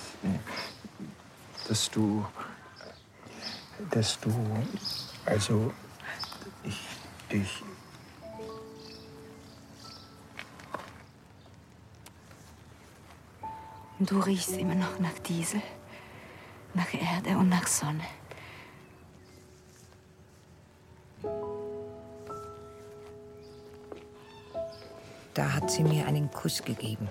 dass 1.69 1.91
du, 1.91 2.25
dass 3.91 4.19
du, 4.19 4.33
also 5.25 5.71
ich 6.63 6.79
dich 7.31 7.63
du 13.99 14.19
riechst 14.19 14.57
immer 14.57 14.73
noch 14.73 14.97
nach 14.97 15.19
Diesel, 15.27 15.61
nach 16.73 16.91
Erde 16.91 17.37
und 17.37 17.49
nach 17.49 17.67
Sonne. 17.67 18.03
Da 25.35 25.53
hat 25.53 25.69
sie 25.69 25.83
mir 25.83 26.07
einen 26.07 26.31
Kuss 26.31 26.63
gegeben. 26.63 27.07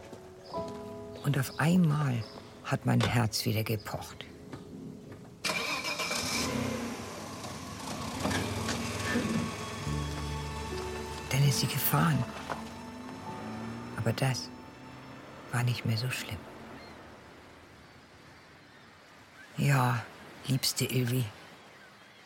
Und 1.25 1.39
auf 1.39 1.61
einmal 1.61 2.25
hat 2.65 2.87
mein 2.87 3.01
Herz 3.01 3.45
wieder 3.45 3.63
gepocht. 3.63 4.28
Sie 11.59 11.67
gefahren. 11.67 12.23
Aber 13.97 14.13
das 14.13 14.49
war 15.53 15.63
nicht 15.63 15.85
mehr 15.85 15.97
so 15.97 16.11
schlimm. 16.11 16.39
Ja, 19.57 20.03
liebste 20.47 20.85
Ilvi, 20.85 21.25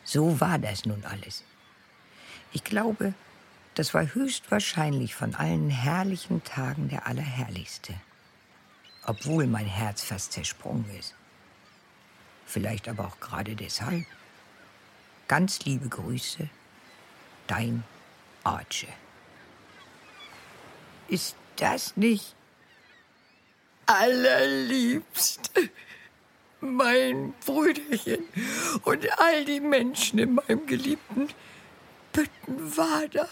so 0.04 0.40
war 0.40 0.58
das 0.58 0.84
nun 0.84 1.04
alles. 1.04 1.44
Ich 2.52 2.62
glaube, 2.62 3.14
das 3.74 3.94
war 3.94 4.14
höchstwahrscheinlich 4.14 5.14
von 5.14 5.34
allen 5.34 5.70
herrlichen 5.70 6.44
Tagen 6.44 6.90
der 6.90 7.06
allerherrlichste. 7.06 7.94
Obwohl 9.04 9.46
mein 9.46 9.66
Herz 9.66 10.02
fast 10.02 10.32
zersprungen 10.32 10.88
ist. 10.98 11.14
Vielleicht 12.44 12.86
aber 12.88 13.06
auch 13.06 13.18
gerade 13.18 13.56
deshalb. 13.56 14.04
Ganz 15.26 15.60
liebe 15.60 15.88
Grüße, 15.88 16.50
dein 17.46 17.82
Arche. 18.44 18.88
Ist 21.12 21.36
das 21.56 21.94
nicht 21.94 22.34
allerliebst? 23.84 25.50
mein 26.60 27.34
Brüderchen 27.44 28.24
und 28.84 29.20
all 29.20 29.44
die 29.44 29.60
Menschen 29.60 30.20
in 30.20 30.34
meinem 30.34 30.64
geliebten 30.64 31.28
Büttenwader. 32.12 33.28